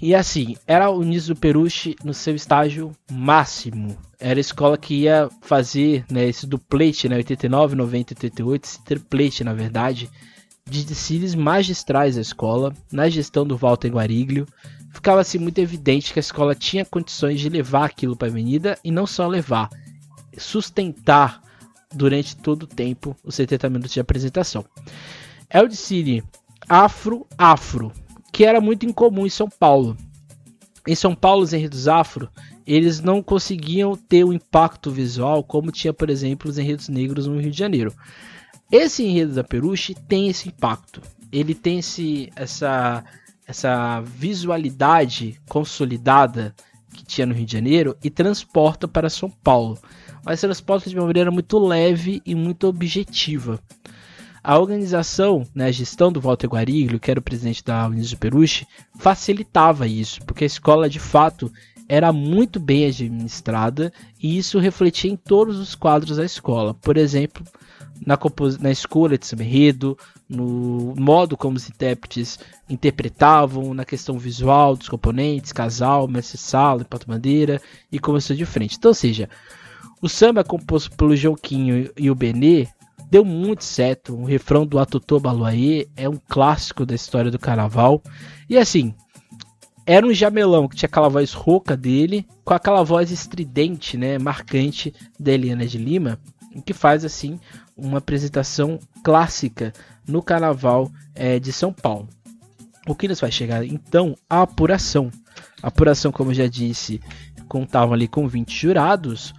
[0.00, 3.96] E assim, era o Niso do Peruche no seu estágio máximo.
[4.20, 9.42] Era a escola que ia fazer né, esse duplete, né, 89, 90 88, esse triplete,
[9.42, 10.10] na verdade,
[10.68, 14.46] de desfiles magistrais da escola, na gestão do Walter Guariglio.
[14.96, 18.78] Ficava assim muito evidente que a escola tinha condições de levar aquilo para a avenida
[18.82, 19.68] e não só levar,
[20.38, 21.42] sustentar
[21.92, 24.64] durante todo o tempo os 70 minutos de apresentação.
[25.50, 26.24] É o desfile
[26.66, 27.92] afro-afro,
[28.32, 29.94] que era muito incomum em São Paulo.
[30.88, 32.30] Em São Paulo, os enredos afro,
[32.66, 37.38] eles não conseguiam ter o impacto visual como tinha, por exemplo, os enredos negros no
[37.38, 37.92] Rio de Janeiro.
[38.72, 41.02] Esse enredo da Peruche tem esse impacto.
[41.30, 43.04] Ele tem esse, essa,
[43.46, 46.54] essa visualidade consolidada
[46.92, 49.78] que tinha no Rio de Janeiro e transporta para São Paulo.
[50.24, 53.60] Mas transporta de uma maneira muito leve e muito objetiva.
[54.42, 58.66] A organização, né, a gestão do Walter Guariglio, que era o presidente da Unisio Peruche,
[58.98, 61.52] facilitava isso, porque a escola de fato
[61.88, 66.74] era muito bem administrada e isso refletia em todos os quadros da escola.
[66.74, 67.44] Por exemplo,
[68.04, 68.18] na,
[68.60, 69.96] na escolha de enredo,
[70.28, 72.38] no modo como os intérpretes
[72.68, 78.76] interpretavam, na questão visual dos componentes, casal, mestre-sala, porta-bandeira e começou de frente.
[78.76, 79.28] Então, ou seja,
[80.02, 82.68] o samba composto pelo Joaquinho e o Benê
[83.10, 84.14] deu muito certo.
[84.14, 88.02] O refrão do Atutô Baluaê é um clássico da história do carnaval.
[88.48, 88.94] E assim,
[89.86, 94.92] era um jamelão que tinha aquela voz rouca dele, com aquela voz estridente, né, marcante
[95.18, 96.18] da Eliana de Lima,
[96.64, 97.38] que faz assim
[97.76, 99.72] uma apresentação clássica
[100.06, 102.08] no carnaval é, de São Paulo.
[102.86, 105.10] O que nos vai chegar então a apuração.
[105.62, 107.00] A apuração, como eu já disse,
[107.48, 109.34] contavam ali com 20 jurados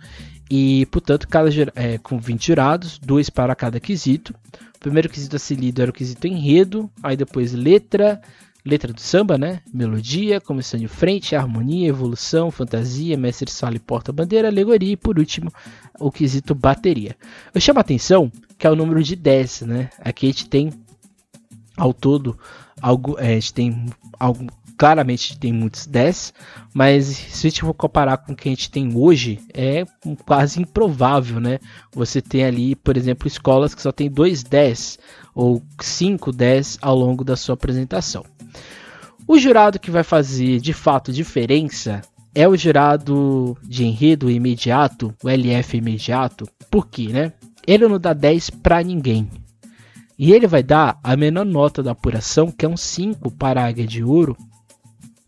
[0.50, 4.34] E, portanto, cada, é, com 20 jurados, dois para cada quesito.
[4.76, 8.22] O primeiro quesito a ser lido era o quesito enredo, aí depois letra,
[8.68, 9.61] letra do samba, né?
[9.74, 15.51] Melodia, comissão de frente, harmonia, evolução, fantasia, mestre sala e porta-bandeira, alegoria e, por último,
[15.99, 17.15] o quesito bateria.
[17.53, 19.89] Eu chamo a atenção que é o número de 10, né?
[19.99, 20.72] Aqui a gente tem
[21.76, 22.38] ao todo
[22.82, 23.86] algo, é, a gente tem
[24.20, 24.47] algo
[24.78, 26.34] claramente tem muitos 10,
[26.74, 29.84] mas se a gente for comparar com o que a gente tem hoje, é
[30.24, 31.59] quase improvável, né?
[31.93, 34.99] Você tem ali, por exemplo, escolas que só tem dois 10
[35.34, 38.24] ou 5 10 ao longo da sua apresentação.
[39.28, 42.01] O jurado que vai fazer de fato diferença
[42.34, 47.34] é o jurado de enredo imediato, o LF imediato, por quê, né?
[47.67, 49.30] Ele não dá 10 para ninguém.
[50.17, 53.67] E ele vai dar a menor nota da apuração, que é um 5 para a
[53.67, 54.38] Águia de Ouro,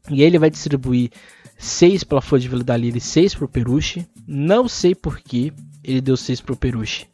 [0.10, 1.12] e ele vai distribuir
[1.58, 4.08] 6 para a Flor de Vila da Lira e 6 para o Peruche.
[4.26, 5.52] Não sei por que
[5.84, 7.06] ele deu 6 para o Peruche.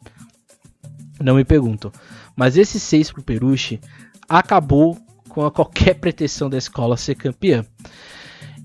[1.20, 1.90] Não me perguntam.
[2.36, 3.80] Mas esse 6 para o Peruche
[4.28, 4.96] acabou
[5.36, 7.62] com qualquer pretensão da escola ser campeã.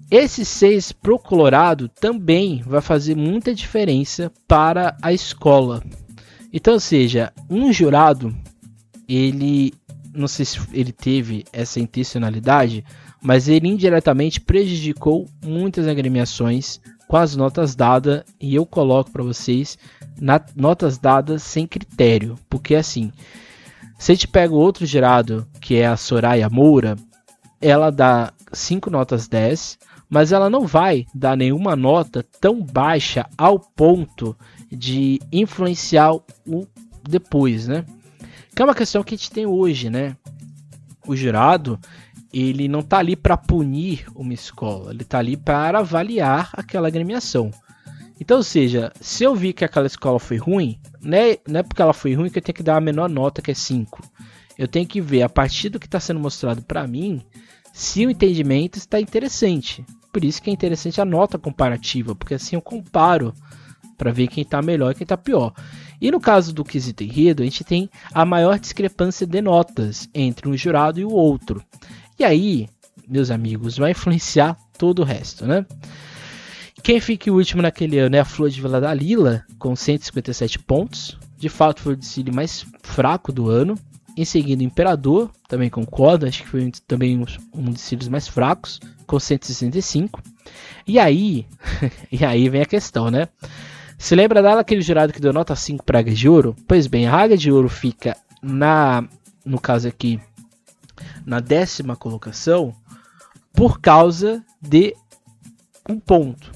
[0.09, 5.83] Esse 6 para o Colorado também vai fazer muita diferença para a escola.
[6.51, 8.35] Então, seja, um jurado,
[9.07, 9.73] ele
[10.13, 12.83] não sei se ele teve essa intencionalidade,
[13.21, 19.77] mas ele indiretamente prejudicou muitas agremiações com as notas dadas e eu coloco para vocês
[20.19, 23.11] na, notas dadas sem critério, porque assim,
[24.01, 26.95] se a gente pega outro gerado, que é a Soraya Moura,
[27.61, 29.77] ela dá 5 notas 10,
[30.09, 34.35] mas ela não vai dar nenhuma nota tão baixa ao ponto
[34.71, 36.65] de influenciar o
[37.07, 37.85] depois, né?
[38.55, 40.17] Que é uma questão que a gente tem hoje, né?
[41.05, 41.79] O jurado,
[42.33, 47.51] ele não está ali para punir uma escola, ele está ali para avaliar aquela agremiação.
[48.21, 51.81] Então, ou seja, se eu vi que aquela escola foi ruim, né, não é porque
[51.81, 53.99] ela foi ruim que eu tenho que dar a menor nota, que é 5.
[54.55, 57.23] Eu tenho que ver, a partir do que está sendo mostrado para mim,
[57.73, 59.83] se o entendimento está interessante.
[60.13, 63.33] Por isso que é interessante a nota comparativa, porque assim eu comparo
[63.97, 65.51] para ver quem está melhor e quem está pior.
[65.99, 70.47] E no caso do quesito enredo, a gente tem a maior discrepância de notas entre
[70.47, 71.63] um jurado e o outro.
[72.19, 72.69] E aí,
[73.07, 75.65] meus amigos, vai influenciar todo o resto, né?
[76.83, 80.57] Quem fica em último naquele ano é a Flor de Vila da Lila, com 157
[80.59, 81.17] pontos.
[81.37, 83.77] De fato, foi o desfile mais fraco do ano.
[84.17, 88.27] Em seguida, o Imperador, também concordo, acho que foi também um, um dos desfiles mais
[88.27, 90.21] fracos, com 165.
[90.87, 91.45] E aí,
[92.11, 93.27] e aí vem a questão, né?
[93.97, 96.55] Se lembra daquele jurado que deu nota 5 para Águia de Ouro?
[96.67, 99.07] Pois bem, a Águia de Ouro fica na,
[99.45, 100.19] no caso aqui,
[101.25, 102.75] na décima colocação
[103.53, 104.95] por causa de
[105.87, 106.51] um ponto,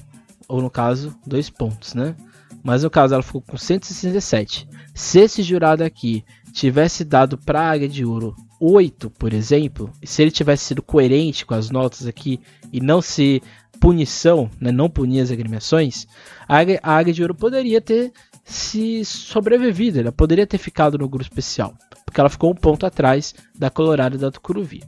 [0.47, 2.15] ou no caso, dois pontos, né?
[2.63, 4.67] Mas no caso ela ficou com 167.
[4.93, 10.07] Se esse jurado aqui tivesse dado para a Águia de Ouro 8, por exemplo, e
[10.07, 12.39] se ele tivesse sido coerente com as notas aqui
[12.71, 13.41] e não ser
[13.79, 16.07] punição, né, não punir as agremiações,
[16.47, 18.11] a Águia, a Águia de Ouro poderia ter
[18.43, 21.75] se sobrevivido, ela poderia ter ficado no grupo especial
[22.15, 24.81] porque ela ficou um ponto atrás da Colorado e da Tucuruvi.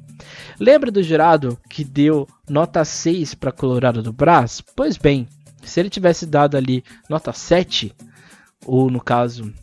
[0.58, 4.62] Lembra do jurado que deu nota 6 para Colorado do Brás?
[4.74, 5.28] Pois bem,
[5.68, 7.94] se ele tivesse dado ali nota 7,
[8.66, 9.54] ou no caso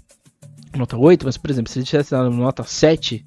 [0.76, 3.24] nota 8, mas por exemplo, se ele tivesse dado nota 7,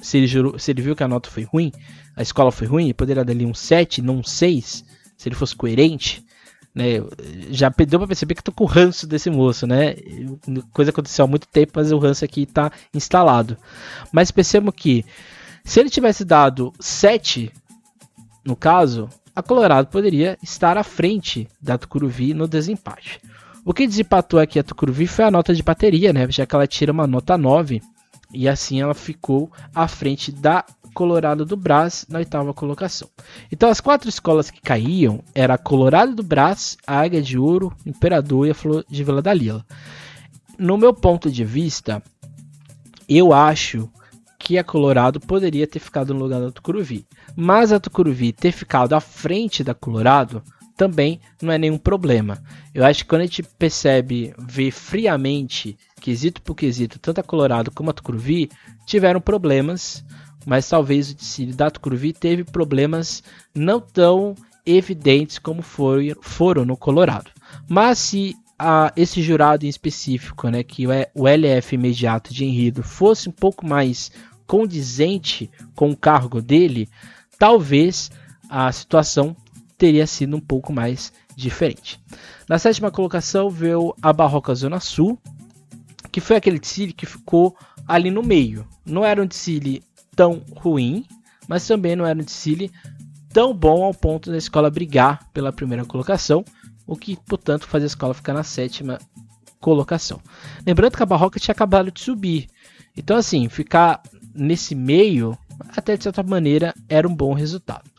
[0.00, 1.72] se ele, jurou, se ele viu que a nota foi ruim,
[2.16, 4.84] a escola foi ruim, ele poderia dar ali um 7, não um 6,
[5.16, 6.26] se ele fosse coerente.
[6.74, 7.02] Né,
[7.50, 9.96] já deu para perceber que tô com o ranço desse moço, né?
[10.72, 13.56] Coisa aconteceu há muito tempo, mas o ranço aqui está instalado.
[14.12, 15.04] Mas percebam que
[15.64, 17.50] se ele tivesse dado 7,
[18.44, 19.08] no caso,
[19.38, 23.20] a Colorado poderia estar à frente da Tucuruvi no desempate.
[23.64, 26.28] O que desempatou aqui a Tucuruvi foi a nota de bateria, né?
[26.28, 27.80] Já que ela tira uma nota 9
[28.34, 33.08] e assim ela ficou à frente da Colorado do Brás na oitava colocação.
[33.52, 37.72] Então as quatro escolas que caíam era a Colorado do Brás, a Águia de Ouro,
[37.86, 39.64] Imperador e a Flor de Vila da Lila.
[40.58, 42.02] No meu ponto de vista,
[43.08, 43.88] eu acho
[44.38, 47.06] que a Colorado poderia ter ficado no lugar da Tucuruvi.
[47.34, 50.42] Mas a Tucuruvi ter ficado à frente da Colorado
[50.76, 52.40] também não é nenhum problema.
[52.72, 57.72] Eu acho que quando a gente percebe, vê friamente, quesito por quesito, tanto a Colorado
[57.72, 58.48] como a Tucuruvi
[58.86, 60.04] tiveram problemas,
[60.46, 66.76] mas talvez o desfile da Tucuruvi teve problemas não tão evidentes como foi, foram no
[66.76, 67.30] Colorado.
[67.68, 73.28] Mas se a, esse jurado em específico, né, que o LF imediato de enredo, fosse
[73.28, 74.10] um pouco mais
[74.46, 76.88] condizente com o cargo dele,
[77.38, 78.10] talvez
[78.48, 79.36] a situação
[79.76, 82.00] teria sido um pouco mais diferente.
[82.48, 85.18] Na sétima colocação veio a Barroca Zona Sul,
[86.10, 87.56] que foi aquele desfile que ficou
[87.86, 88.66] ali no meio.
[88.84, 89.82] Não era um desfile
[90.16, 91.04] tão ruim,
[91.46, 92.72] mas também não era um desfile
[93.32, 96.44] tão bom ao ponto da escola brigar pela primeira colocação,
[96.88, 98.98] o que, portanto, fazia a escola ficar na sétima
[99.60, 100.20] colocação.
[100.66, 102.48] Lembrando que a Barroca tinha acabado de subir.
[102.96, 104.02] Então, assim, ficar
[104.34, 105.36] nesse meio,
[105.76, 107.90] até de certa maneira, era um bom resultado.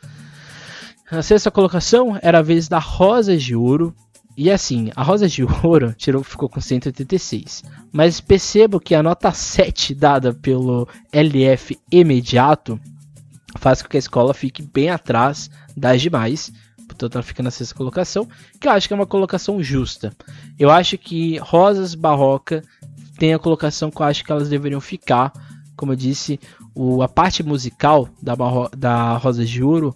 [1.12, 3.96] A sexta colocação era a vez da Rosas de Ouro.
[4.36, 7.64] E assim, a Rosas de Ouro tirou, ficou com 186.
[7.92, 12.80] Mas percebo que a nota 7 dada pelo LF imediato
[13.58, 16.52] faz com que a escola fique bem atrás das demais.
[16.90, 18.28] Portanto, ela fica na sexta colocação,
[18.60, 20.12] que eu acho que é uma colocação justa.
[20.58, 22.64] Eu acho que Rosas Barroca
[23.18, 25.32] tem a colocação que eu acho que elas deveriam ficar.
[25.76, 26.40] Como eu disse,
[26.76, 28.36] o, a parte musical da,
[28.76, 29.96] da Rosas de Ouro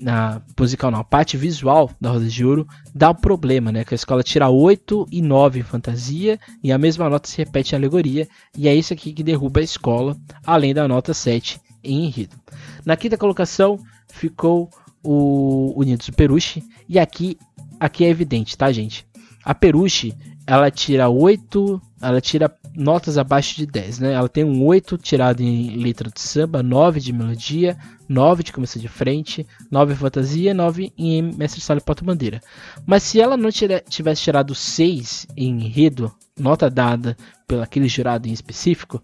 [0.00, 3.84] na musical não, a parte visual da Rosa de Ouro dá um problema, né?
[3.84, 7.74] Que a escola tira 8 e 9 em fantasia e a mesma nota se repete
[7.74, 12.06] em alegoria, e é isso aqui que derruba a escola, além da nota 7 em
[12.06, 12.36] enredo.
[12.84, 13.78] Na quinta colocação
[14.08, 14.70] ficou
[15.04, 17.38] o Unidos do Peruche, e aqui,
[17.78, 19.06] aqui é evidente, tá, gente?
[19.44, 20.14] A Peruche,
[20.46, 24.12] ela tira 8, ela tira notas abaixo de 10, né?
[24.12, 27.76] Ela tem um 8 tirado em letra de samba, 9 de melodia,
[28.08, 32.40] 9 de começo de frente, 9 em fantasia, 9 em mestre sala e porta-bandeira.
[32.86, 38.28] Mas se ela não tira, tivesse tirado 6 em enredo, nota dada pelo aquele jurado
[38.28, 39.02] em específico,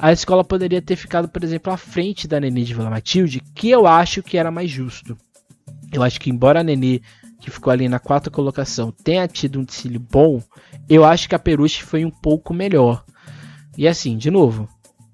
[0.00, 3.68] a escola poderia ter ficado, por exemplo, à frente da Nenê de Vila Matilde, que
[3.68, 5.16] eu acho que era mais justo.
[5.92, 7.02] Eu acho que, embora a Nenê,
[7.38, 10.42] que ficou ali na quarta colocação, tenha tido um desfile bom,
[10.88, 13.04] eu acho que a Peruche foi um pouco melhor.
[13.76, 14.66] E assim, de novo,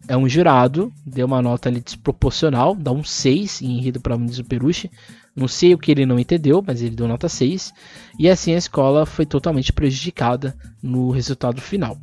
[0.07, 4.45] é um jurado, deu uma nota ali desproporcional, dá um 6 em enredo para o
[4.45, 4.89] Peruche.
[5.34, 7.72] Não sei o que ele não entendeu, mas ele deu nota 6.
[8.18, 11.99] E assim a escola foi totalmente prejudicada no resultado final.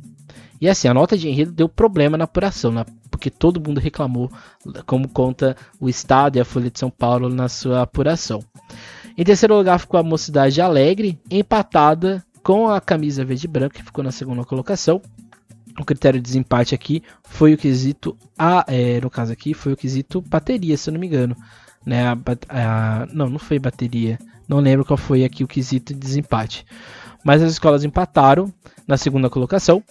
[0.60, 2.84] E assim, a nota de enredo deu problema na apuração, né?
[3.14, 4.30] porque todo mundo reclamou,
[4.86, 8.42] como conta o Estado e a Folha de São Paulo na sua apuração.
[9.16, 13.84] Em terceiro lugar ficou a Mocidade Alegre, empatada com a camisa verde e branca, que
[13.84, 15.00] ficou na segunda colocação.
[15.78, 19.76] O critério de desempate aqui foi o quesito A, é, no caso aqui, foi o
[19.76, 21.36] quesito bateria, se eu não me engano.
[21.86, 22.06] Né?
[22.08, 24.18] A, a, não, não foi bateria.
[24.48, 26.66] Não lembro qual foi aqui o quesito de desempate.
[27.24, 28.52] Mas as escolas empataram
[28.86, 29.82] na segunda colocação.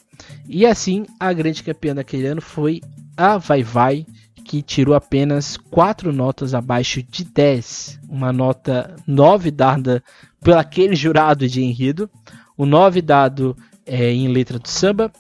[0.47, 2.81] E assim, a grande campeã daquele ano foi
[3.17, 4.05] a Vai Vai,
[4.43, 7.99] que tirou apenas 4 notas abaixo de 10.
[8.09, 10.03] Uma nota 9 dada
[10.41, 12.09] por aquele jurado de enredo,
[12.57, 15.11] o 9 dado é, em letra do samba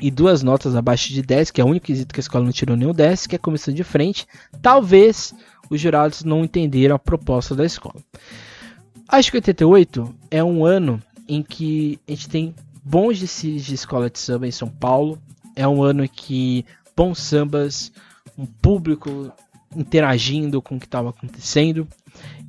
[0.00, 2.52] e duas notas abaixo de 10, que é o único quesito que a escola não
[2.52, 4.26] tirou nenhum 10, que é a comissão de frente.
[4.60, 5.32] Talvez
[5.70, 8.02] os jurados não entenderam a proposta da escola.
[9.08, 14.10] Acho que 88 é um ano em que a gente tem bons desfiles de escola
[14.10, 15.18] de samba em São Paulo.
[15.54, 16.64] É um ano que
[16.96, 17.92] bons sambas,
[18.36, 19.32] um público
[19.76, 21.86] interagindo com o que estava acontecendo.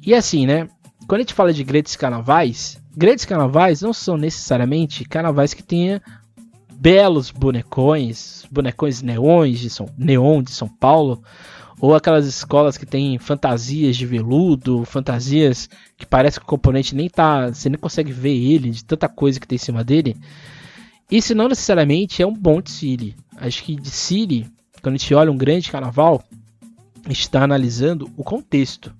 [0.01, 0.67] E assim, né?
[1.07, 6.01] Quando a gente fala de grandes carnavais, grandes carnavais não são necessariamente carnavais que tenha
[6.73, 11.23] belos bonecões, bonecões neões de São, neon de São Paulo,
[11.83, 17.09] ou aquelas escolas que tem fantasias de veludo, fantasias que parece que o componente nem
[17.09, 20.15] tá, você nem consegue ver ele de tanta coisa que tem em cima dele.
[21.11, 23.17] Isso não necessariamente é um bom desfile.
[23.35, 24.47] Acho que desfile,
[24.81, 26.23] quando a gente olha um grande carnaval,
[27.09, 28.95] está analisando o contexto.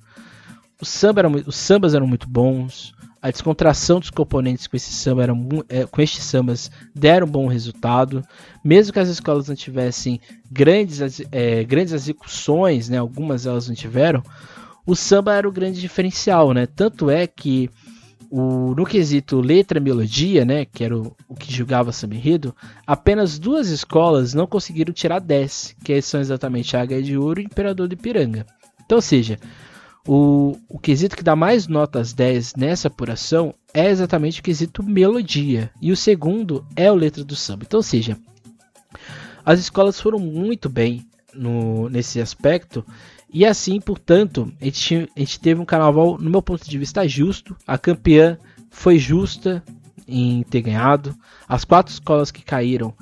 [0.82, 2.93] O samba os sambas eram muito bons,
[3.24, 5.34] a descontração dos componentes com, esse samba era,
[5.70, 8.22] é, com estes sambas deram um bom resultado.
[8.62, 10.20] Mesmo que as escolas não tivessem
[10.52, 14.22] grandes, é, grandes execuções, né, algumas elas não tiveram,
[14.86, 16.54] o samba era o grande diferencial.
[16.54, 16.66] Né?
[16.66, 17.70] Tanto é que
[18.30, 22.54] o, no quesito letra e melodia, né, que era o, o que julgava samba enredo,
[22.86, 27.46] apenas duas escolas não conseguiram tirar 10, que são exatamente a Águia de Ouro e
[27.46, 28.46] o Imperador de Piranga.
[28.86, 29.40] Então, ou seja,
[30.08, 35.72] o, o quesito que dá mais notas 10 nessa apuração é exatamente o quesito melodia.
[35.82, 37.64] E o segundo é o letra do samba.
[37.66, 38.18] Então, ou seja,
[39.46, 42.86] as escolas foram muito bem no, nesse aspecto.
[43.32, 47.08] E assim, portanto, a gente, a gente teve um carnaval, no meu ponto de vista,
[47.08, 47.56] justo.
[47.66, 48.38] A campeã
[48.70, 49.64] foi justa
[50.08, 51.16] em ter ganhado.
[51.48, 52.94] As quatro escolas que caíram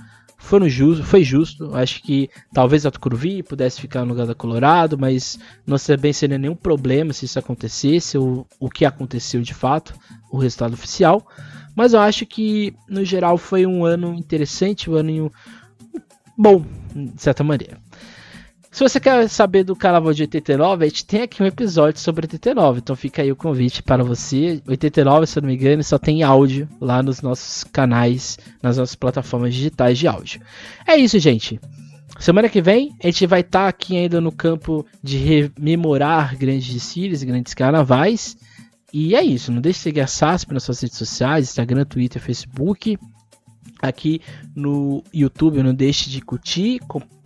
[0.41, 1.73] foram justo, foi justo.
[1.75, 6.37] Acho que talvez a Tucuruvi pudesse ficar no lugar da Colorado, mas não bem seria
[6.37, 9.93] nenhum problema se isso acontecesse, ou o que aconteceu de fato,
[10.31, 11.25] o resultado oficial.
[11.75, 15.31] Mas eu acho que, no geral, foi um ano interessante, um ano
[16.37, 17.77] bom, de certa maneira.
[18.71, 22.23] Se você quer saber do carnaval de 89, a gente tem aqui um episódio sobre
[22.23, 22.79] 89.
[22.79, 24.61] Então fica aí o convite para você.
[24.65, 28.95] 89, se eu não me engano, só tem áudio lá nos nossos canais, nas nossas
[28.95, 30.39] plataformas digitais de áudio.
[30.87, 31.59] É isso, gente.
[32.17, 36.73] Semana que vem a gente vai estar tá aqui ainda no campo de rememorar grandes
[36.73, 38.37] desfiles, grandes carnavais.
[38.93, 39.51] E é isso.
[39.51, 42.97] Não deixe de seguir a SASP nas suas redes sociais, Instagram, Twitter, Facebook
[43.81, 44.21] aqui
[44.55, 45.63] no YouTube.
[45.63, 46.79] Não deixe de curtir,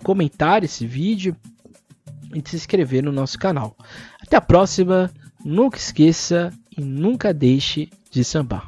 [0.03, 1.36] comentar esse vídeo
[2.34, 3.76] e de se inscrever no nosso canal.
[4.22, 5.12] Até a próxima.
[5.43, 8.68] Nunca esqueça e nunca deixe de sambar.